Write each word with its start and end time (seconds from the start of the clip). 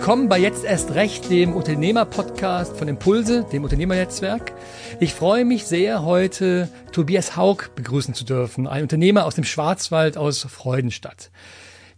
Willkommen 0.00 0.30
bei 0.30 0.38
Jetzt 0.38 0.64
erst 0.64 0.94
recht, 0.94 1.30
dem 1.30 1.52
Unternehmer-Podcast 1.52 2.74
von 2.74 2.88
Impulse, 2.88 3.44
dem 3.52 3.64
Unternehmernetzwerk. 3.64 4.54
Ich 4.98 5.12
freue 5.12 5.44
mich 5.44 5.66
sehr, 5.66 6.02
heute 6.06 6.70
Tobias 6.90 7.36
Haug 7.36 7.68
begrüßen 7.76 8.14
zu 8.14 8.24
dürfen, 8.24 8.66
ein 8.66 8.80
Unternehmer 8.80 9.26
aus 9.26 9.34
dem 9.34 9.44
Schwarzwald 9.44 10.16
aus 10.16 10.40
Freudenstadt. 10.40 11.30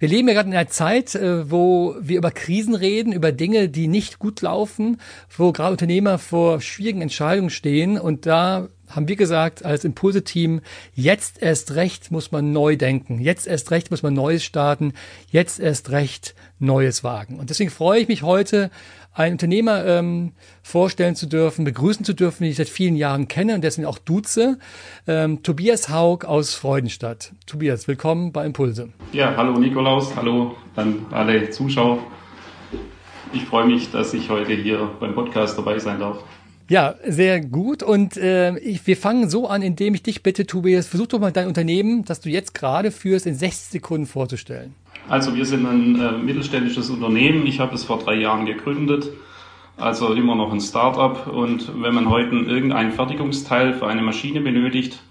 Wir 0.01 0.09
leben 0.09 0.27
ja 0.27 0.35
gerade 0.35 0.49
in 0.49 0.57
einer 0.57 0.69
Zeit, 0.69 1.15
äh, 1.15 1.49
wo 1.49 1.95
wir 2.01 2.19
über 2.19 2.33
Krisen 2.33 2.75
reden, 2.75 3.13
über 3.13 3.31
Dinge, 3.31 3.69
die 3.69 3.87
nicht 3.87 4.19
gut 4.19 4.41
laufen, 4.41 5.01
wo 5.37 5.53
gerade 5.53 5.71
Unternehmer 5.71 6.19
vor 6.19 6.61
schwierigen 6.61 7.03
Entscheidungen 7.03 7.51
stehen. 7.51 8.01
Und 8.01 8.27
da 8.27 8.67
haben 8.95 9.09
wir 9.09 9.17
gesagt, 9.17 9.65
als 9.65 9.85
Impulse-Team, 9.85 10.61
jetzt 10.95 11.43
erst 11.43 11.75
recht 11.75 12.11
muss 12.11 12.33
man 12.33 12.53
neu 12.53 12.77
denken. 12.77 13.21
Jetzt 13.21 13.47
erst 13.47 13.71
recht 13.71 13.91
muss 13.91 14.03
man 14.03 14.15
Neues 14.15 14.45
starten. 14.45 14.93
Jetzt 15.31 15.61
erst 15.61 15.91
recht 15.91 16.35
Neues 16.59 17.03
wagen. 17.03 17.39
Und 17.39 17.51
deswegen 17.51 17.71
freue 17.71 18.01
ich 18.01 18.09
mich 18.09 18.23
heute, 18.23 18.71
einen 19.15 19.33
Unternehmer 19.33 19.85
ähm, 19.85 20.33
vorstellen 20.63 21.15
zu 21.15 21.27
dürfen, 21.27 21.65
begrüßen 21.65 22.05
zu 22.05 22.15
dürfen, 22.15 22.45
den 22.45 22.51
ich 22.51 22.57
seit 22.57 22.69
vielen 22.69 22.97
Jahren 22.97 23.29
kenne 23.29 23.55
und 23.55 23.63
deswegen 23.63 23.87
auch 23.87 23.99
duze. 23.99 24.59
Ähm, 25.07 25.43
Tobias 25.43 25.89
Haug 25.91 26.25
aus 26.25 26.55
Freudenstadt. 26.55 27.33
Tobias, 27.47 27.89
willkommen 27.89 28.33
bei 28.33 28.47
Impulse. 28.47 28.91
Ja, 29.13 29.35
hallo 29.37 29.59
Nikolaus, 29.59 30.17
hallo 30.17 30.57
an 30.77 31.07
alle 31.11 31.51
Zuschauer. 31.51 31.99
Ich 33.35 33.45
freue 33.45 33.67
mich, 33.67 33.91
dass 33.91 34.15
ich 34.15 34.31
heute 34.31 34.53
hier 34.53 34.91
beim 35.01 35.15
Podcast 35.15 35.59
dabei 35.59 35.79
sein 35.79 36.01
darf. 36.01 36.23
Ja, 36.69 36.95
sehr 37.07 37.41
gut. 37.41 37.83
Und 37.83 38.17
äh, 38.17 38.57
ich, 38.59 38.87
wir 38.87 38.97
fangen 38.97 39.29
so 39.29 39.49
an, 39.49 39.63
indem 39.63 39.95
ich 39.95 40.03
dich 40.03 40.23
bitte, 40.23 40.47
Tobias, 40.47 40.87
versuch 40.89 41.09
doch 41.09 41.19
mal 41.19 41.33
dein 41.33 41.49
Unternehmen, 41.49 42.05
das 42.05 42.21
du 42.21 42.31
jetzt 42.31 42.55
gerade 42.55 42.91
führst, 42.91 43.27
in 43.27 43.35
60 43.35 43.73
Sekunden 43.73 44.07
vorzustellen. 44.07 44.75
Also 45.09 45.35
wir 45.35 45.45
sind 45.45 45.67
ein 45.67 46.01
äh, 46.01 46.13
mittelständisches 46.13 46.91
Unternehmen. 46.91 47.47
Ich 47.47 47.61
habe 47.61 47.75
es 47.75 47.85
vor 47.85 47.99
drei 47.99 48.15
Jahren 48.15 48.47
gegründet. 48.47 49.11
Also 49.77 50.15
immer 50.15 50.35
noch 50.35 50.53
ein 50.53 50.61
Start-up. 50.61 51.27
Und 51.27 51.83
wenn 51.83 51.95
man 51.95 52.09
heute 52.09 52.37
irgendein 52.37 52.93
Fertigungsteil 52.93 53.75
für 53.75 53.87
eine 53.87 54.03
Maschine 54.03 54.41
benötigt, 54.41 55.03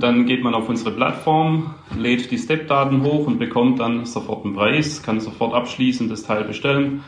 dann 0.00 0.26
geht 0.26 0.42
man 0.42 0.54
auf 0.54 0.68
unsere 0.68 0.90
Plattform, 0.90 1.74
lädt 1.96 2.30
die 2.30 2.38
Step-Daten 2.38 3.02
hoch 3.02 3.26
und 3.26 3.38
bekommt 3.38 3.78
dann 3.78 4.04
sofort 4.04 4.44
einen 4.44 4.54
Preis, 4.54 5.02
kann 5.02 5.20
sofort 5.20 5.54
abschließend 5.54 6.10
das 6.10 6.24
Teil 6.24 6.42
bestellen. 6.44 7.04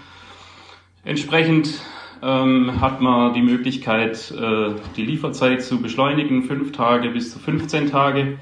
Entsprechend 1.04 1.80
ähm, 2.24 2.80
hat 2.80 3.00
man 3.02 3.34
die 3.34 3.42
Möglichkeit, 3.42 4.32
äh, 4.32 4.70
die 4.96 5.04
Lieferzeit 5.04 5.62
zu 5.62 5.82
beschleunigen, 5.82 6.44
fünf 6.44 6.72
Tage 6.72 7.10
bis 7.10 7.32
zu 7.32 7.38
15 7.38 7.90
Tage. 7.90 8.38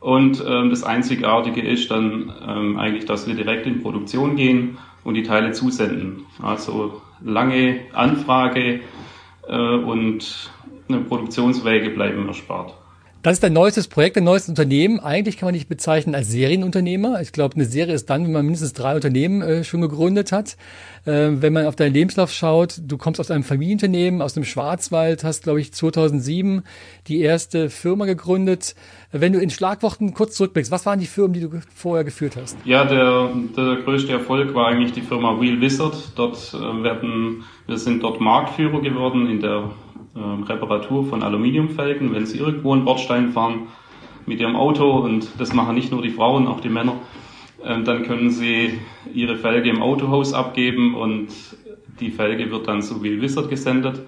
Und 0.00 0.42
ähm, 0.46 0.70
das 0.70 0.82
Einzigartige 0.82 1.60
ist 1.60 1.90
dann 1.90 2.32
ähm, 2.48 2.78
eigentlich, 2.78 3.04
dass 3.04 3.26
wir 3.26 3.34
direkt 3.34 3.66
in 3.66 3.82
Produktion 3.82 4.36
gehen 4.36 4.78
und 5.04 5.14
die 5.14 5.22
Teile 5.22 5.52
zusenden. 5.52 6.24
Also 6.40 7.02
lange 7.22 7.80
Anfrage 7.92 8.80
äh, 9.46 9.54
und 9.54 10.50
Produktionswege 11.08 11.90
bleiben 11.90 12.26
erspart. 12.26 12.74
Das 13.22 13.34
ist 13.34 13.42
dein 13.42 13.52
neuestes 13.52 13.86
Projekt, 13.86 14.16
dein 14.16 14.24
neuestes 14.24 14.48
Unternehmen. 14.48 14.98
Eigentlich 14.98 15.36
kann 15.36 15.48
man 15.48 15.52
dich 15.52 15.68
bezeichnen 15.68 16.14
als 16.14 16.30
Serienunternehmer. 16.30 17.20
Ich 17.20 17.32
glaube, 17.32 17.54
eine 17.54 17.66
Serie 17.66 17.92
ist 17.92 18.08
dann, 18.08 18.24
wenn 18.24 18.32
man 18.32 18.46
mindestens 18.46 18.72
drei 18.72 18.94
Unternehmen 18.94 19.42
äh, 19.42 19.62
schon 19.62 19.82
gegründet 19.82 20.32
hat. 20.32 20.56
Äh, 21.04 21.28
wenn 21.32 21.52
man 21.52 21.66
auf 21.66 21.76
deinen 21.76 21.92
Lebenslauf 21.92 22.32
schaut, 22.32 22.80
du 22.82 22.96
kommst 22.96 23.20
aus 23.20 23.30
einem 23.30 23.44
Familienunternehmen, 23.44 24.22
aus 24.22 24.32
dem 24.32 24.44
Schwarzwald, 24.44 25.22
hast, 25.22 25.42
glaube 25.42 25.60
ich, 25.60 25.74
2007 25.74 26.62
die 27.08 27.20
erste 27.20 27.68
Firma 27.68 28.06
gegründet. 28.06 28.74
Wenn 29.12 29.34
du 29.34 29.38
in 29.38 29.50
Schlagworten 29.50 30.14
kurz 30.14 30.36
zurückblickst, 30.36 30.72
was 30.72 30.86
waren 30.86 30.98
die 30.98 31.04
Firmen, 31.04 31.34
die 31.34 31.40
du 31.40 31.50
vorher 31.74 32.04
geführt 32.04 32.38
hast? 32.40 32.56
Ja, 32.64 32.86
der, 32.86 33.28
der 33.54 33.82
größte 33.84 34.12
Erfolg 34.12 34.54
war 34.54 34.68
eigentlich 34.68 34.92
die 34.92 35.02
Firma 35.02 35.38
Wheel 35.38 35.60
Wizard. 35.60 36.12
Dort 36.16 36.54
äh, 36.54 36.82
werden, 36.82 37.44
wir 37.66 37.76
sind 37.76 38.02
dort 38.02 38.18
Marktführer 38.18 38.80
geworden 38.80 39.28
in 39.28 39.42
der 39.42 39.72
ähm, 40.16 40.42
Reparatur 40.42 41.04
von 41.04 41.22
Aluminiumfelgen, 41.22 42.12
wenn 42.14 42.26
sie 42.26 42.38
irgendwo 42.38 42.72
einen 42.72 42.84
Bordstein 42.84 43.30
fahren 43.30 43.68
mit 44.26 44.40
ihrem 44.40 44.56
Auto 44.56 44.90
und 44.90 45.28
das 45.38 45.54
machen 45.54 45.74
nicht 45.74 45.92
nur 45.92 46.02
die 46.02 46.10
Frauen, 46.10 46.46
auch 46.46 46.60
die 46.60 46.68
Männer, 46.68 46.96
ähm, 47.64 47.84
dann 47.84 48.02
können 48.04 48.30
sie 48.30 48.78
ihre 49.12 49.36
Felge 49.36 49.70
im 49.70 49.82
Autohaus 49.82 50.32
abgeben 50.32 50.94
und 50.94 51.28
die 52.00 52.10
Felge 52.10 52.50
wird 52.50 52.68
dann 52.68 52.82
zu 52.82 53.02
Wheel 53.02 53.20
Wizard 53.20 53.48
gesendet. 53.48 54.02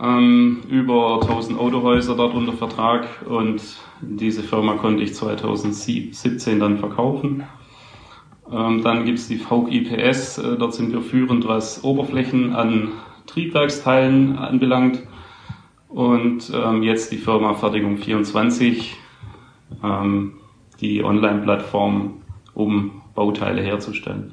Ähm, 0.00 0.62
über 0.68 1.20
1000 1.22 1.58
Autohäuser 1.58 2.16
dort 2.16 2.34
unter 2.34 2.52
Vertrag 2.52 3.06
und 3.28 3.60
diese 4.00 4.42
Firma 4.42 4.74
konnte 4.74 5.02
ich 5.02 5.14
2017 5.14 6.58
dann 6.58 6.78
verkaufen. 6.78 7.44
Ähm, 8.50 8.82
dann 8.82 9.04
gibt 9.04 9.18
es 9.18 9.28
die 9.28 9.36
VG 9.36 9.70
IPS, 9.70 10.38
äh, 10.38 10.56
dort 10.56 10.74
sind 10.74 10.92
wir 10.92 11.00
führend, 11.00 11.46
was 11.46 11.82
Oberflächen 11.84 12.54
an 12.54 12.92
Triebwerksteilen 13.26 14.36
anbelangt. 14.36 15.02
Und 15.88 16.50
ähm, 16.52 16.82
jetzt 16.82 17.12
die 17.12 17.18
Firma 17.18 17.54
Fertigung 17.54 17.98
24, 17.98 18.96
ähm, 19.82 20.34
die 20.80 21.04
Online-Plattform, 21.04 22.22
um 22.54 23.02
Bauteile 23.14 23.62
herzustellen. 23.62 24.32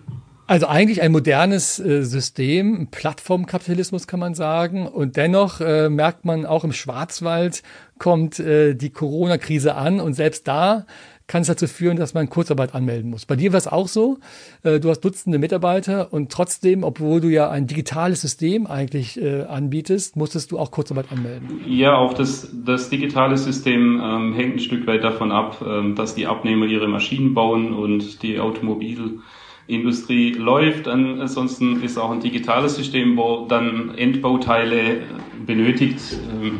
Also 0.52 0.68
eigentlich 0.68 1.02
ein 1.02 1.14
modernes 1.14 1.80
äh, 1.80 2.04
System, 2.04 2.88
Plattformkapitalismus 2.92 4.06
kann 4.06 4.20
man 4.20 4.34
sagen. 4.34 4.86
Und 4.86 5.16
dennoch 5.16 5.62
äh, 5.62 5.88
merkt 5.88 6.26
man 6.26 6.46
auch 6.46 6.66
im 6.66 6.74
Schwarzwald 6.74 7.64
kommt 8.00 8.40
äh, 8.40 8.74
die 8.74 8.90
Corona-Krise 8.90 9.76
an 9.76 10.02
und 10.02 10.14
selbst 10.14 10.48
da 10.50 10.86
kann 11.32 11.44
es 11.44 11.48
dazu 11.48 11.66
führen, 11.66 11.96
dass 11.96 12.14
man 12.14 12.30
Kurzarbeit 12.30 12.76
anmelden 12.76 13.10
muss. 13.10 13.26
Bei 13.26 13.38
dir 13.38 13.54
war 13.54 13.58
es 13.58 13.66
auch 13.66 13.88
so. 13.88 14.18
Äh, 14.64 14.82
du 14.82 14.90
hast 14.90 15.00
Dutzende 15.00 15.40
Mitarbeiter 15.40 16.12
und 16.12 16.30
trotzdem, 16.30 16.84
obwohl 16.84 17.22
du 17.22 17.30
ja 17.30 17.50
ein 17.50 17.68
digitales 17.68 18.20
System 18.20 18.68
eigentlich 18.68 19.20
äh, 19.20 19.44
anbietest, 19.44 20.18
musstest 20.18 20.52
du 20.52 20.60
auch 20.60 20.72
Kurzarbeit 20.72 21.06
anmelden. 21.10 21.62
Ja, 21.66 21.96
auch 21.96 22.14
das, 22.14 22.54
das 22.66 22.90
digitale 22.90 23.38
System 23.38 24.02
ähm, 24.04 24.34
hängt 24.34 24.56
ein 24.56 24.60
Stück 24.60 24.86
weit 24.88 25.06
davon 25.06 25.32
ab, 25.32 25.64
ähm, 25.66 25.96
dass 25.96 26.16
die 26.16 26.28
Abnehmer 26.28 26.66
ihre 26.66 26.90
Maschinen 26.90 27.34
bauen 27.34 27.74
und 27.74 28.22
die 28.24 28.38
Automobilindustrie 28.38 30.34
läuft. 30.34 30.90
Ansonsten 30.90 31.82
ist 31.82 31.98
auch 31.98 32.12
ein 32.12 32.20
digitales 32.20 32.76
System, 32.76 33.16
wo 33.16 33.46
dann 33.48 33.96
Endbauteile 33.96 35.04
benötigt. 35.46 36.02
Ähm, 36.30 36.60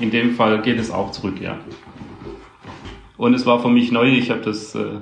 in 0.00 0.12
dem 0.12 0.34
Fall 0.36 0.62
geht 0.62 0.78
es 0.78 0.92
auch 0.92 1.10
zurück, 1.10 1.40
ja. 1.40 1.58
Und 3.16 3.34
es 3.34 3.46
war 3.46 3.60
für 3.60 3.68
mich 3.68 3.92
neu. 3.92 4.08
Ich 4.08 4.30
habe 4.30 4.40
das 4.40 4.74
äh, 4.74 4.98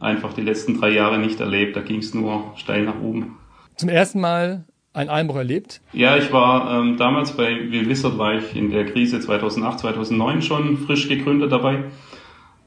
einfach 0.00 0.32
die 0.32 0.42
letzten 0.42 0.80
drei 0.80 0.90
Jahre 0.90 1.18
nicht 1.18 1.40
erlebt. 1.40 1.76
Da 1.76 1.80
ging 1.80 1.98
es 1.98 2.14
nur 2.14 2.52
steil 2.56 2.84
nach 2.84 3.00
oben. 3.00 3.36
Zum 3.76 3.88
ersten 3.88 4.20
Mal 4.20 4.64
ein 4.92 5.08
Einbruch 5.08 5.36
erlebt? 5.36 5.80
Ja, 5.92 6.16
ich 6.16 6.32
war 6.32 6.80
ähm, 6.80 6.96
damals 6.96 7.36
bei 7.36 7.70
Will 7.70 7.88
Wizard 7.88 8.16
war 8.16 8.34
ich 8.34 8.54
in 8.54 8.70
der 8.70 8.86
Krise 8.86 9.20
2008, 9.20 9.80
2009 9.80 10.42
schon 10.42 10.78
frisch 10.78 11.08
gegründet 11.08 11.50
dabei. 11.50 11.84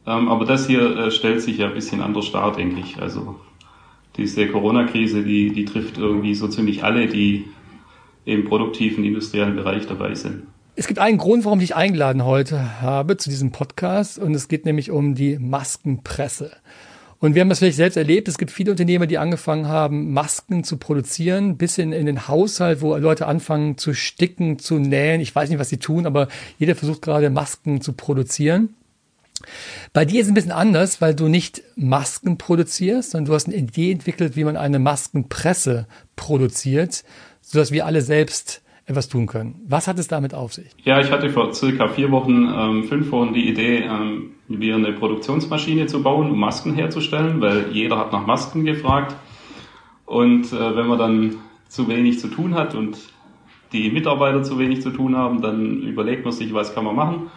Ähm, 0.05 0.29
aber 0.29 0.45
das 0.45 0.67
hier 0.67 0.97
äh, 0.97 1.11
stellt 1.11 1.41
sich 1.41 1.57
ja 1.57 1.67
ein 1.67 1.73
bisschen 1.73 2.01
anders 2.01 2.31
dar, 2.31 2.51
denke 2.51 2.81
ich. 2.81 3.01
Also 3.01 3.39
diese 4.17 4.47
Corona-Krise, 4.47 5.23
die, 5.23 5.51
die 5.51 5.65
trifft 5.65 5.97
irgendwie 5.97 6.35
so 6.35 6.47
ziemlich 6.47 6.83
alle, 6.83 7.07
die 7.07 7.45
im 8.25 8.43
produktiven 8.43 9.05
industriellen 9.05 9.55
Bereich 9.55 9.87
dabei 9.87 10.13
sind. 10.13 10.47
Es 10.79 10.85
gibt 10.85 10.99
einen 10.99 11.17
Grund, 11.17 11.43
warum 11.43 11.59
ich 11.59 11.69
dich 11.69 11.75
eingeladen 11.75 12.23
heute 12.23 12.81
habe 12.81 13.17
zu 13.17 13.31
diesem 13.31 13.51
Podcast 13.51 14.19
und 14.19 14.35
es 14.35 14.47
geht 14.47 14.63
nämlich 14.63 14.91
um 14.91 15.15
die 15.15 15.39
Maskenpresse. 15.39 16.51
Und 17.17 17.33
wir 17.33 17.41
haben 17.41 17.49
das 17.49 17.57
vielleicht 17.57 17.77
selbst 17.77 17.97
erlebt. 17.97 18.27
Es 18.27 18.37
gibt 18.37 18.51
viele 18.51 18.69
Unternehmer, 18.69 19.07
die 19.07 19.17
angefangen 19.17 19.67
haben, 19.67 20.13
Masken 20.13 20.63
zu 20.63 20.77
produzieren, 20.77 21.57
bis 21.57 21.79
in, 21.79 21.93
in 21.93 22.05
den 22.05 22.27
Haushalt, 22.27 22.81
wo 22.81 22.95
Leute 22.95 23.25
anfangen 23.25 23.79
zu 23.79 23.95
sticken, 23.95 24.59
zu 24.59 24.75
nähen. 24.75 25.19
Ich 25.19 25.35
weiß 25.35 25.49
nicht, 25.49 25.57
was 25.57 25.69
sie 25.69 25.79
tun, 25.79 26.05
aber 26.05 26.27
jeder 26.59 26.75
versucht 26.75 27.01
gerade 27.01 27.31
Masken 27.31 27.81
zu 27.81 27.93
produzieren. 27.93 28.75
Bei 29.93 30.05
dir 30.05 30.21
ist 30.21 30.27
es 30.27 30.31
ein 30.31 30.35
bisschen 30.35 30.51
anders, 30.51 31.01
weil 31.01 31.15
du 31.15 31.27
nicht 31.27 31.63
Masken 31.75 32.37
produzierst, 32.37 33.09
sondern 33.09 33.25
du 33.25 33.33
hast 33.33 33.47
eine 33.47 33.55
Idee 33.55 33.93
entwickelt, 33.93 34.35
wie 34.35 34.43
man 34.43 34.55
eine 34.55 34.77
Maskenpresse 34.77 35.87
produziert, 36.15 37.03
sodass 37.41 37.71
wir 37.71 37.87
alle 37.87 38.03
selbst 38.03 38.61
etwas 38.87 39.09
tun 39.09 39.27
können. 39.27 39.61
Was 39.67 39.87
hat 39.87 39.99
es 39.99 40.07
damit 40.07 40.33
auf 40.33 40.53
sich? 40.53 40.71
Ja, 40.85 40.99
ich 41.01 41.11
hatte 41.11 41.29
vor 41.29 41.53
circa 41.53 41.89
vier 41.89 42.09
Wochen, 42.09 42.49
ähm, 42.57 42.83
fünf 42.85 43.11
Wochen 43.11 43.33
die 43.33 43.49
Idee, 43.49 43.79
ähm, 43.79 44.31
mir 44.47 44.75
eine 44.75 44.93
Produktionsmaschine 44.93 45.87
zu 45.87 46.01
bauen, 46.01 46.31
um 46.31 46.39
Masken 46.39 46.73
herzustellen, 46.73 47.41
weil 47.41 47.65
jeder 47.73 47.97
hat 47.97 48.13
nach 48.13 48.25
Masken 48.25 48.63
gefragt. 48.63 49.15
Und 50.05 50.53
äh, 50.53 50.75
wenn 50.75 50.87
man 50.87 50.97
dann 50.97 51.35
zu 51.67 51.89
wenig 51.89 52.19
zu 52.19 52.29
tun 52.29 52.55
hat 52.55 52.75
und 52.75 52.97
die 53.73 53.91
Mitarbeiter 53.91 54.43
zu 54.43 54.57
wenig 54.57 54.81
zu 54.81 54.91
tun 54.91 55.17
haben, 55.17 55.41
dann 55.41 55.81
überlegt 55.81 56.23
man 56.23 56.31
sich, 56.31 56.53
was 56.53 56.73
kann 56.73 56.85
man 56.85 56.95
machen. 56.95 57.29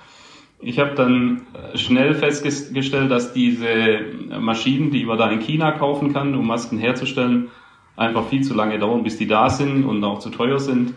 Ich 0.60 0.78
habe 0.78 0.94
dann 0.94 1.42
äh, 1.52 1.76
schnell 1.76 2.14
festgestellt, 2.14 3.10
dass 3.10 3.32
diese 3.32 3.66
Maschinen, 4.38 4.92
die 4.92 5.04
man 5.04 5.18
da 5.18 5.28
in 5.28 5.40
China 5.40 5.72
kaufen 5.72 6.12
kann, 6.12 6.36
um 6.36 6.46
Masken 6.46 6.78
herzustellen, 6.78 7.48
einfach 7.96 8.28
viel 8.28 8.42
zu 8.42 8.54
lange 8.54 8.78
dauern, 8.78 9.02
bis 9.02 9.18
die 9.18 9.26
da 9.26 9.50
sind 9.50 9.84
und 9.84 10.04
auch 10.04 10.20
zu 10.20 10.30
teuer 10.30 10.60
sind 10.60 10.94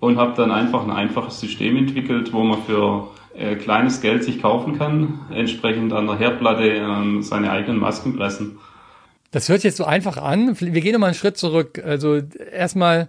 und 0.00 0.16
habe 0.16 0.34
dann 0.36 0.50
einfach 0.50 0.84
ein 0.84 0.90
einfaches 0.90 1.40
System 1.40 1.76
entwickelt, 1.76 2.32
wo 2.32 2.42
man 2.42 2.62
für 2.62 3.08
äh, 3.34 3.56
kleines 3.56 4.00
Geld 4.00 4.24
sich 4.24 4.40
kaufen 4.40 4.78
kann, 4.78 5.20
entsprechend 5.30 5.92
an 5.92 6.06
der 6.06 6.18
Herdplatte 6.18 6.70
äh, 6.70 7.22
seine 7.22 7.50
eigenen 7.50 7.78
Masken 7.78 8.16
pressen. 8.16 8.58
Das 9.30 9.48
hört 9.48 9.60
sich 9.60 9.70
jetzt 9.70 9.76
so 9.76 9.84
einfach 9.84 10.16
an. 10.16 10.58
Wir 10.58 10.80
gehen 10.80 10.92
nochmal 10.92 11.08
einen 11.08 11.14
Schritt 11.14 11.36
zurück. 11.36 11.82
Also 11.84 12.22
erstmal, 12.50 13.08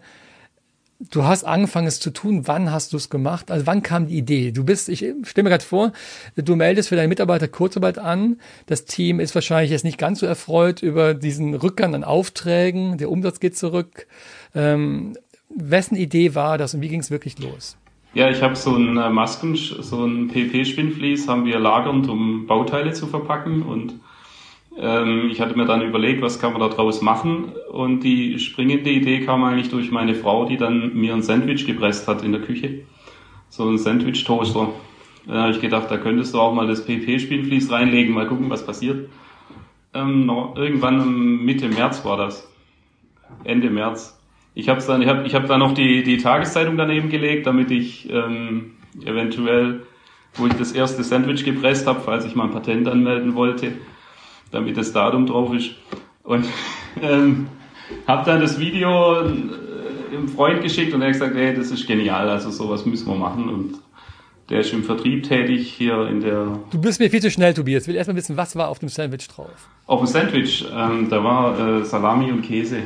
du 1.12 1.24
hast 1.24 1.46
angefangen, 1.46 1.88
es 1.88 2.02
zu 2.02 2.10
tun. 2.10 2.46
Wann 2.46 2.72
hast 2.72 2.92
du 2.92 2.98
es 2.98 3.10
gemacht? 3.10 3.52
Also 3.52 3.66
wann 3.66 3.84
kam 3.84 4.08
die 4.08 4.18
Idee? 4.18 4.52
Du 4.52 4.66
bist, 4.66 4.90
ich 4.90 5.00
stelle 5.24 5.44
mir 5.44 5.50
gerade 5.50 5.64
vor, 5.64 5.94
du 6.36 6.58
meldest 6.58 6.90
für 6.90 6.98
deine 6.98 7.08
Mitarbeiter 7.08 7.48
Kurzarbeit 7.48 8.00
an. 8.00 8.42
Das 8.66 8.84
Team 8.84 9.22
ist 9.22 9.34
wahrscheinlich 9.34 9.72
jetzt 9.72 9.86
nicht 9.86 9.98
ganz 9.98 10.20
so 10.20 10.26
erfreut 10.26 10.84
über 10.84 11.14
diesen 11.14 11.54
Rückgang 11.54 11.96
an 11.96 12.04
Aufträgen. 12.04 12.98
Der 12.98 13.10
Umsatz 13.10 13.40
geht 13.40 13.58
zurück. 13.58 14.06
Ähm, 14.54 15.16
wessen 15.50 15.96
Idee 15.96 16.36
war 16.36 16.58
das 16.58 16.74
und 16.74 16.82
wie 16.82 16.90
ging 16.90 17.00
es 17.00 17.12
wirklich 17.12 17.40
los? 17.40 17.78
Ja, 18.14 18.30
ich 18.30 18.42
habe 18.42 18.56
so 18.56 18.76
ein 18.76 18.98
äh, 18.98 19.10
Masken, 19.10 19.56
so 19.56 20.04
ein 20.04 20.30
PP-Spinnflies 20.30 21.28
haben 21.28 21.46
wir 21.46 21.60
lagernd, 21.60 22.10
um 22.10 22.48
Bauteile 22.48 22.94
zu 22.94 23.06
verpacken 23.06 23.62
und 23.62 24.00
ähm, 24.78 25.30
ich 25.32 25.42
hatte 25.42 25.56
mir 25.56 25.66
dann 25.66 25.82
überlegt, 25.82 26.22
was 26.22 26.40
kann 26.40 26.54
man 26.54 26.62
da 26.62 26.70
draus 26.70 27.02
machen 27.02 27.54
und 27.72 28.02
die 28.02 28.40
springende 28.40 28.90
Idee 28.90 29.26
kam 29.26 29.44
eigentlich 29.44 29.70
durch 29.70 29.92
meine 29.92 30.16
Frau, 30.16 30.46
die 30.46 30.58
dann 30.58 30.96
mir 30.96 31.14
ein 31.14 31.22
Sandwich 31.22 31.66
gepresst 31.66 32.08
hat 32.08 32.24
in 32.24 32.32
der 32.32 32.42
Küche. 32.42 32.82
So 33.50 33.68
ein 33.70 33.78
Sandwich-Toaster. 33.78 34.70
Da 35.28 35.34
habe 35.34 35.52
ich 35.52 35.62
gedacht, 35.62 35.92
da 35.92 35.98
könntest 35.98 36.34
du 36.34 36.40
auch 36.40 36.54
mal 36.54 36.68
das 36.68 36.86
PP-Spinnflies 36.86 37.72
reinlegen, 37.72 38.14
mal 38.14 38.28
gucken, 38.28 38.50
was 38.50 38.66
passiert. 38.66 39.10
Ähm, 39.94 40.30
irgendwann 40.56 41.44
Mitte 41.44 41.68
März 41.68 42.04
war 42.06 42.18
das. 42.18 42.48
Ende 43.44 43.70
März. 43.70 44.19
Ich 44.60 44.70
habe 44.70 44.82
dann, 44.86 45.02
ich 45.02 45.08
habe, 45.08 45.26
ich 45.26 45.36
habe 45.36 45.48
dann 45.48 45.60
noch 45.60 45.74
die 45.74 46.04
die 46.04 46.18
Tageszeitung 46.18 46.78
daneben 46.78 47.10
gelegt, 47.10 47.48
damit 47.48 47.72
ich 47.72 48.10
ähm, 48.10 48.76
eventuell, 49.06 49.84
wo 50.36 50.48
ich 50.48 50.54
das 50.54 50.72
erste 50.72 51.04
Sandwich 51.04 51.46
gepresst 51.46 51.88
habe, 51.88 52.02
falls 52.04 52.26
ich 52.26 52.36
mal 52.36 52.46
ein 52.46 52.52
Patent 52.52 52.88
anmelden 52.88 53.36
wollte, 53.36 53.74
damit 54.52 54.78
das 54.78 54.92
Datum 54.92 55.26
drauf 55.26 55.54
ist. 55.54 55.72
Und 56.24 56.46
ähm, 57.02 57.48
habe 58.08 58.26
dann 58.26 58.42
das 58.42 58.60
Video 58.60 59.22
äh, 59.22 59.32
im 60.14 60.28
Freund 60.28 60.62
geschickt 60.62 60.94
und 60.94 61.02
er 61.02 61.08
hat 61.08 61.14
gesagt, 61.14 61.36
hey, 61.36 61.56
das 61.56 61.72
ist 61.72 61.88
genial, 61.88 62.30
also 62.30 62.50
sowas 62.50 62.86
müssen 62.86 63.08
wir 63.08 63.16
machen 63.16 63.50
und 63.50 63.80
der 64.50 64.62
ist 64.62 64.74
im 64.74 64.84
Vertrieb 64.84 65.24
tätig 65.24 65.72
hier 65.78 66.08
in 66.08 66.22
der. 66.22 66.60
Du 66.72 66.82
bist 66.82 67.00
mir 67.00 67.10
viel 67.12 67.22
zu 67.22 67.30
schnell, 67.30 67.54
Tobias. 67.54 67.84
Ich 67.84 67.90
will 67.90 67.96
erstmal 67.96 68.18
wissen, 68.18 68.36
was 68.36 68.56
war 68.56 68.70
auf 68.70 68.80
dem 68.80 68.90
Sandwich 68.90 69.28
drauf? 69.28 69.70
Auf 69.86 70.00
dem 70.00 70.08
Sandwich, 70.08 70.66
ähm, 70.76 71.08
da 71.08 71.24
war 71.24 71.60
äh, 71.60 71.86
Salami 71.86 72.32
und 72.32 72.42
Käse. 72.42 72.78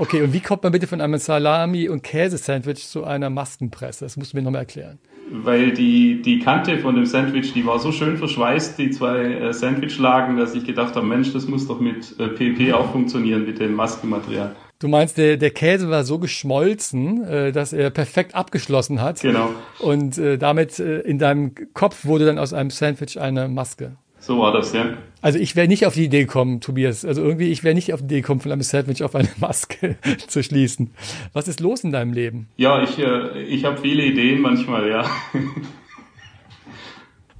Okay, 0.00 0.22
und 0.22 0.32
wie 0.32 0.40
kommt 0.40 0.62
man 0.62 0.72
bitte 0.72 0.86
von 0.86 1.02
einem 1.02 1.18
Salami- 1.18 1.90
und 1.90 2.02
Käse-Sandwich 2.02 2.88
zu 2.88 3.04
einer 3.04 3.28
Maskenpresse? 3.28 4.06
Das 4.06 4.16
musst 4.16 4.32
du 4.32 4.38
mir 4.38 4.42
nochmal 4.42 4.62
erklären 4.62 4.98
weil 5.30 5.72
die, 5.72 6.22
die 6.22 6.40
Kante 6.40 6.78
von 6.78 6.96
dem 6.96 7.06
Sandwich, 7.06 7.52
die 7.52 7.64
war 7.64 7.78
so 7.78 7.92
schön 7.92 8.16
verschweißt, 8.16 8.78
die 8.78 8.90
zwei 8.90 9.22
äh, 9.22 9.52
Sandwichlagen, 9.52 10.36
dass 10.36 10.54
ich 10.54 10.64
gedacht 10.64 10.96
habe, 10.96 11.06
Mensch, 11.06 11.32
das 11.32 11.46
muss 11.46 11.68
doch 11.68 11.80
mit 11.80 12.18
äh, 12.18 12.28
PP 12.28 12.72
auch 12.72 12.90
funktionieren, 12.90 13.46
mit 13.46 13.60
dem 13.60 13.74
Maskenmaterial. 13.74 14.56
Du 14.80 14.88
meinst, 14.88 15.18
der, 15.18 15.36
der 15.36 15.50
Käse 15.50 15.88
war 15.90 16.04
so 16.04 16.18
geschmolzen, 16.18 17.22
äh, 17.24 17.52
dass 17.52 17.72
er 17.72 17.90
perfekt 17.90 18.34
abgeschlossen 18.34 19.00
hat. 19.00 19.20
Genau. 19.20 19.50
Und 19.78 20.18
äh, 20.18 20.36
damit 20.36 20.78
äh, 20.78 21.00
in 21.00 21.18
deinem 21.18 21.54
Kopf 21.74 22.06
wurde 22.06 22.26
dann 22.26 22.38
aus 22.38 22.52
einem 22.52 22.70
Sandwich 22.70 23.20
eine 23.20 23.46
Maske. 23.48 23.96
So 24.20 24.38
war 24.38 24.52
das, 24.52 24.72
ja. 24.72 24.96
Also 25.22 25.38
ich 25.38 25.56
wäre 25.56 25.68
nicht 25.68 25.86
auf 25.86 25.94
die 25.94 26.04
Idee 26.04 26.20
gekommen, 26.20 26.60
Tobias. 26.60 27.04
Also 27.04 27.22
irgendwie, 27.22 27.50
ich 27.50 27.64
wäre 27.64 27.74
nicht 27.74 27.92
auf 27.92 28.00
die 28.00 28.06
Idee 28.06 28.20
gekommen, 28.20 28.40
von 28.40 28.52
einem 28.52 28.62
Sandwich 28.62 29.02
auf 29.02 29.14
eine 29.14 29.28
Maske 29.38 29.96
zu 30.28 30.42
schließen. 30.42 30.92
Was 31.32 31.48
ist 31.48 31.60
los 31.60 31.84
in 31.84 31.90
deinem 31.90 32.12
Leben? 32.12 32.48
Ja, 32.56 32.82
ich, 32.82 32.98
äh, 32.98 33.42
ich 33.42 33.64
habe 33.64 33.80
viele 33.80 34.04
Ideen 34.04 34.40
manchmal, 34.40 34.88
ja. 34.88 35.04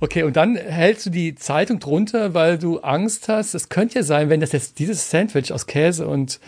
Okay, 0.03 0.23
und 0.23 0.35
dann 0.37 0.57
hältst 0.57 1.05
du 1.05 1.11
die 1.11 1.35
Zeitung 1.35 1.79
drunter, 1.79 2.33
weil 2.33 2.57
du 2.57 2.79
Angst 2.79 3.29
hast. 3.29 3.55
Es 3.55 3.69
könnte 3.69 3.97
ja 3.97 4.03
sein, 4.03 4.31
wenn 4.31 4.41
das 4.41 4.53
jetzt 4.53 4.79
dieses 4.79 5.11
Sandwich 5.11 5.53
aus 5.53 5.67
Käse 5.67 6.09
und 6.09 6.41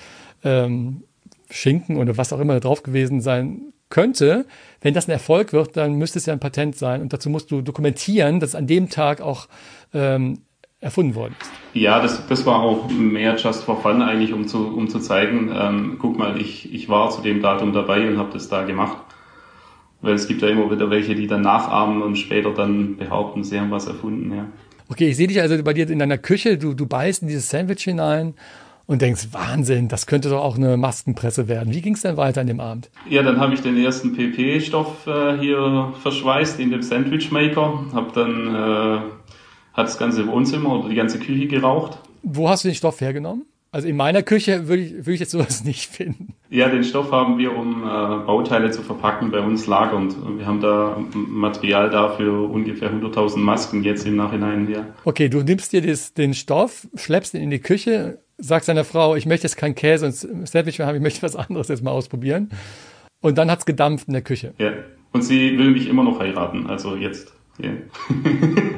ähm, 0.42 1.02
Schinken 1.50 1.98
oder 1.98 2.16
was 2.16 2.32
auch 2.32 2.40
immer 2.40 2.54
da 2.54 2.60
drauf 2.60 2.82
gewesen 2.82 3.20
sein 3.20 3.71
könnte, 3.92 4.46
wenn 4.80 4.94
das 4.94 5.06
ein 5.06 5.12
Erfolg 5.12 5.52
wird, 5.52 5.76
dann 5.76 5.94
müsste 5.94 6.18
es 6.18 6.26
ja 6.26 6.32
ein 6.32 6.40
Patent 6.40 6.76
sein. 6.76 7.02
Und 7.02 7.12
dazu 7.12 7.30
musst 7.30 7.50
du 7.50 7.60
dokumentieren, 7.60 8.40
dass 8.40 8.54
an 8.54 8.66
dem 8.66 8.88
Tag 8.88 9.20
auch 9.20 9.46
ähm, 9.94 10.38
erfunden 10.80 11.14
worden 11.14 11.36
ist. 11.40 11.50
Ja, 11.74 12.00
das, 12.00 12.26
das 12.26 12.44
war 12.44 12.60
auch 12.60 12.90
mehr 12.90 13.36
just 13.36 13.64
for 13.64 13.80
fun 13.80 14.02
eigentlich, 14.02 14.32
um 14.32 14.48
zu, 14.48 14.66
um 14.66 14.88
zu 14.88 14.98
zeigen, 14.98 15.54
ähm, 15.54 15.96
guck 16.00 16.18
mal, 16.18 16.40
ich, 16.40 16.72
ich 16.74 16.88
war 16.88 17.10
zu 17.10 17.22
dem 17.22 17.40
Datum 17.40 17.72
dabei 17.72 18.08
und 18.08 18.18
habe 18.18 18.32
das 18.32 18.48
da 18.48 18.64
gemacht. 18.64 18.96
Weil 20.00 20.14
es 20.14 20.26
gibt 20.26 20.42
ja 20.42 20.48
immer 20.48 20.68
wieder 20.70 20.90
welche, 20.90 21.14
die 21.14 21.28
dann 21.28 21.42
nachahmen 21.42 22.02
und 22.02 22.16
später 22.16 22.52
dann 22.52 22.96
behaupten, 22.96 23.44
sie 23.44 23.60
haben 23.60 23.70
was 23.70 23.86
erfunden, 23.86 24.34
ja. 24.34 24.46
Okay, 24.88 25.08
ich 25.08 25.16
sehe 25.16 25.28
dich 25.28 25.40
also 25.40 25.62
bei 25.62 25.72
dir 25.72 25.88
in 25.88 26.00
deiner 26.00 26.18
Küche, 26.18 26.58
du, 26.58 26.74
du 26.74 26.86
beißt 26.86 27.22
in 27.22 27.28
dieses 27.28 27.48
Sandwich 27.48 27.84
hinein 27.84 28.34
und 28.92 29.02
denkst, 29.02 29.28
Wahnsinn, 29.32 29.88
das 29.88 30.06
könnte 30.06 30.28
doch 30.28 30.42
auch 30.42 30.56
eine 30.56 30.76
Maskenpresse 30.76 31.48
werden. 31.48 31.72
Wie 31.72 31.80
ging 31.80 31.94
es 31.94 32.02
denn 32.02 32.16
weiter 32.16 32.42
an 32.42 32.46
dem 32.46 32.60
Abend? 32.60 32.90
Ja, 33.08 33.22
dann 33.22 33.40
habe 33.40 33.54
ich 33.54 33.60
den 33.60 33.76
ersten 33.76 34.14
PP-Stoff 34.14 35.06
äh, 35.06 35.38
hier 35.38 35.92
verschweißt 36.02 36.60
in 36.60 36.70
dem 36.70 36.82
Sandwichmaker, 36.82 37.84
habe 37.92 38.12
dann 38.14 38.54
äh, 38.54 38.98
hat 39.74 39.86
das 39.86 39.98
ganze 39.98 40.26
Wohnzimmer 40.26 40.78
oder 40.78 40.88
die 40.88 40.94
ganze 40.94 41.18
Küche 41.18 41.46
geraucht. 41.46 41.98
Wo 42.22 42.48
hast 42.48 42.64
du 42.64 42.68
den 42.68 42.74
Stoff 42.74 43.00
hergenommen? 43.00 43.46
Also 43.74 43.88
in 43.88 43.96
meiner 43.96 44.22
Küche 44.22 44.68
würde 44.68 44.82
ich, 44.82 44.92
würde 44.92 45.12
ich 45.12 45.20
jetzt 45.20 45.30
sowas 45.30 45.64
nicht 45.64 45.90
finden. 45.90 46.34
Ja, 46.50 46.68
den 46.68 46.84
Stoff 46.84 47.10
haben 47.10 47.38
wir, 47.38 47.56
um 47.56 47.82
äh, 47.82 47.86
Bauteile 48.26 48.70
zu 48.70 48.82
verpacken, 48.82 49.30
bei 49.30 49.40
uns 49.40 49.66
lagernd. 49.66 50.14
Wir 50.36 50.44
haben 50.44 50.60
da 50.60 51.02
Material 51.14 51.88
dafür 51.88 52.50
ungefähr 52.50 52.92
100.000 52.92 53.38
Masken 53.38 53.82
jetzt 53.82 54.06
im 54.06 54.16
Nachhinein. 54.16 54.70
Ja. 54.70 54.86
Okay, 55.06 55.30
du 55.30 55.40
nimmst 55.42 55.72
dir 55.72 55.80
das, 55.80 56.12
den 56.12 56.34
Stoff, 56.34 56.86
schleppst 56.94 57.32
ihn 57.32 57.40
in 57.40 57.50
die 57.50 57.60
Küche, 57.60 58.18
sagst 58.42 58.68
deiner 58.68 58.84
Frau, 58.84 59.16
ich 59.16 59.26
möchte 59.26 59.46
jetzt 59.46 59.56
keinen 59.56 59.74
Käse 59.74 60.06
und 60.06 60.48
Sandwich 60.48 60.78
mehr 60.78 60.86
haben, 60.86 60.96
ich 60.96 61.02
möchte 61.02 61.22
was 61.22 61.36
anderes 61.36 61.68
jetzt 61.68 61.82
mal 61.82 61.92
ausprobieren. 61.92 62.50
Und 63.20 63.38
dann 63.38 63.50
hat's 63.50 63.64
gedampft 63.64 64.08
in 64.08 64.14
der 64.14 64.22
Küche. 64.22 64.52
Ja, 64.58 64.72
und 65.12 65.22
sie 65.22 65.56
will 65.58 65.70
mich 65.70 65.88
immer 65.88 66.02
noch 66.02 66.18
heiraten, 66.18 66.66
also 66.66 66.96
jetzt. 66.96 67.32
Ja. 67.58 67.70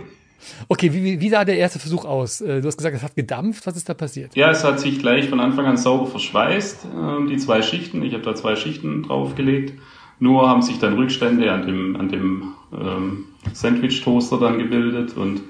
Okay, 0.69 0.93
wie, 0.93 1.21
wie 1.21 1.29
sah 1.31 1.45
der 1.45 1.57
erste 1.57 1.79
Versuch 1.79 2.05
aus? 2.05 2.43
Äh, 2.43 2.61
du 2.61 2.67
hast 2.67 2.77
gesagt, 2.77 2.95
es 2.95 3.03
hat 3.03 3.17
gedampft. 3.17 3.67
Was 3.67 3.77
ist 3.77 3.89
da 3.89 3.95
passiert? 3.95 4.37
Ja, 4.37 4.51
es 4.51 4.63
hat 4.63 4.79
sich 4.79 4.99
gleich 4.99 5.31
von 5.31 5.41
Anfang 5.41 5.65
an 5.65 5.79
sauber 5.79 6.07
verschweißt, 6.07 6.87
ähm, 6.95 7.29
die 7.29 7.39
zwei 7.39 7.63
Schichten. 7.63 8.03
Ich 8.03 8.13
habe 8.13 8.23
da 8.23 8.35
zwei 8.35 8.55
Schichten 8.57 9.05
draufgelegt. 9.05 9.73
Nur 10.19 10.49
haben 10.49 10.63
sich 10.63 10.79
dann 10.79 10.95
Rückstände 10.95 11.51
an 11.51 11.67
dem, 11.67 11.97
an 11.97 12.09
dem 12.09 12.53
ähm, 12.73 13.25
Sandwich-Toaster 13.53 14.39
dann 14.39 14.59
gebildet 14.59 15.17
und 15.17 15.43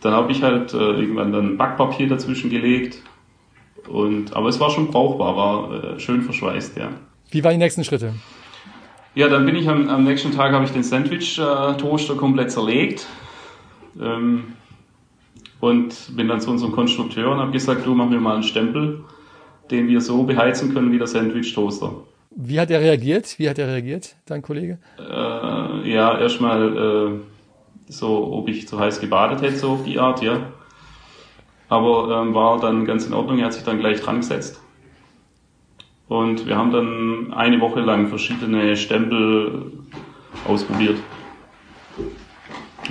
dann 0.00 0.12
habe 0.12 0.32
ich 0.32 0.42
halt 0.42 0.74
äh, 0.74 0.76
irgendwann 0.76 1.32
dann 1.32 1.56
Backpapier 1.56 2.08
dazwischen 2.08 2.50
gelegt. 2.50 2.98
Und, 3.88 4.34
aber 4.34 4.48
es 4.48 4.60
war 4.60 4.70
schon 4.70 4.88
brauchbar, 4.88 5.36
war 5.36 5.94
äh, 5.94 6.00
schön 6.00 6.22
verschweißt, 6.22 6.76
ja. 6.76 6.90
Wie 7.30 7.42
waren 7.44 7.52
die 7.52 7.58
nächsten 7.58 7.84
Schritte? 7.84 8.14
Ja, 9.14 9.28
dann 9.28 9.46
bin 9.46 9.56
ich 9.56 9.68
am, 9.68 9.88
am 9.88 10.04
nächsten 10.04 10.32
Tag 10.32 10.52
habe 10.52 10.64
ich 10.64 10.72
den 10.72 10.82
Sandwich-Toaster 10.82 12.16
komplett 12.16 12.50
zerlegt, 12.50 13.06
ähm, 14.00 14.44
und 15.60 16.14
bin 16.16 16.28
dann 16.28 16.40
zu 16.40 16.50
unserem 16.50 16.72
Konstrukteur 16.72 17.30
und 17.30 17.38
habe 17.38 17.52
gesagt, 17.52 17.86
du 17.86 17.94
mach 17.94 18.08
mir 18.08 18.20
mal 18.20 18.34
einen 18.34 18.42
Stempel, 18.42 19.04
den 19.70 19.88
wir 19.88 20.00
so 20.00 20.24
beheizen 20.24 20.74
können 20.74 20.92
wie 20.92 20.98
der 20.98 21.06
Sandwich-Toaster. 21.06 21.92
Wie 22.36 22.60
hat 22.60 22.70
er 22.70 22.80
reagiert? 22.80 23.38
Wie 23.38 23.48
hat 23.48 23.58
er 23.58 23.68
reagiert, 23.68 24.16
dein 24.26 24.42
Kollege? 24.42 24.78
Äh, 24.98 25.90
ja, 25.90 26.18
erstmal 26.18 26.76
äh, 26.76 27.90
so, 27.90 28.32
ob 28.32 28.48
ich 28.48 28.68
zu 28.68 28.78
heiß 28.78 29.00
gebadet 29.00 29.40
hätte, 29.40 29.56
so 29.56 29.70
auf 29.70 29.84
die 29.84 29.98
Art, 29.98 30.20
ja. 30.20 30.38
Aber 31.68 32.22
ähm, 32.22 32.34
war 32.34 32.60
dann 32.60 32.84
ganz 32.84 33.06
in 33.06 33.14
Ordnung, 33.14 33.38
er 33.38 33.46
hat 33.46 33.54
sich 33.54 33.64
dann 33.64 33.78
gleich 33.78 34.00
dran 34.00 34.16
gesetzt. 34.16 34.60
Und 36.08 36.46
wir 36.46 36.56
haben 36.56 36.70
dann 36.70 37.32
eine 37.32 37.60
Woche 37.60 37.80
lang 37.80 38.08
verschiedene 38.08 38.76
Stempel 38.76 39.72
ausprobiert 40.46 40.98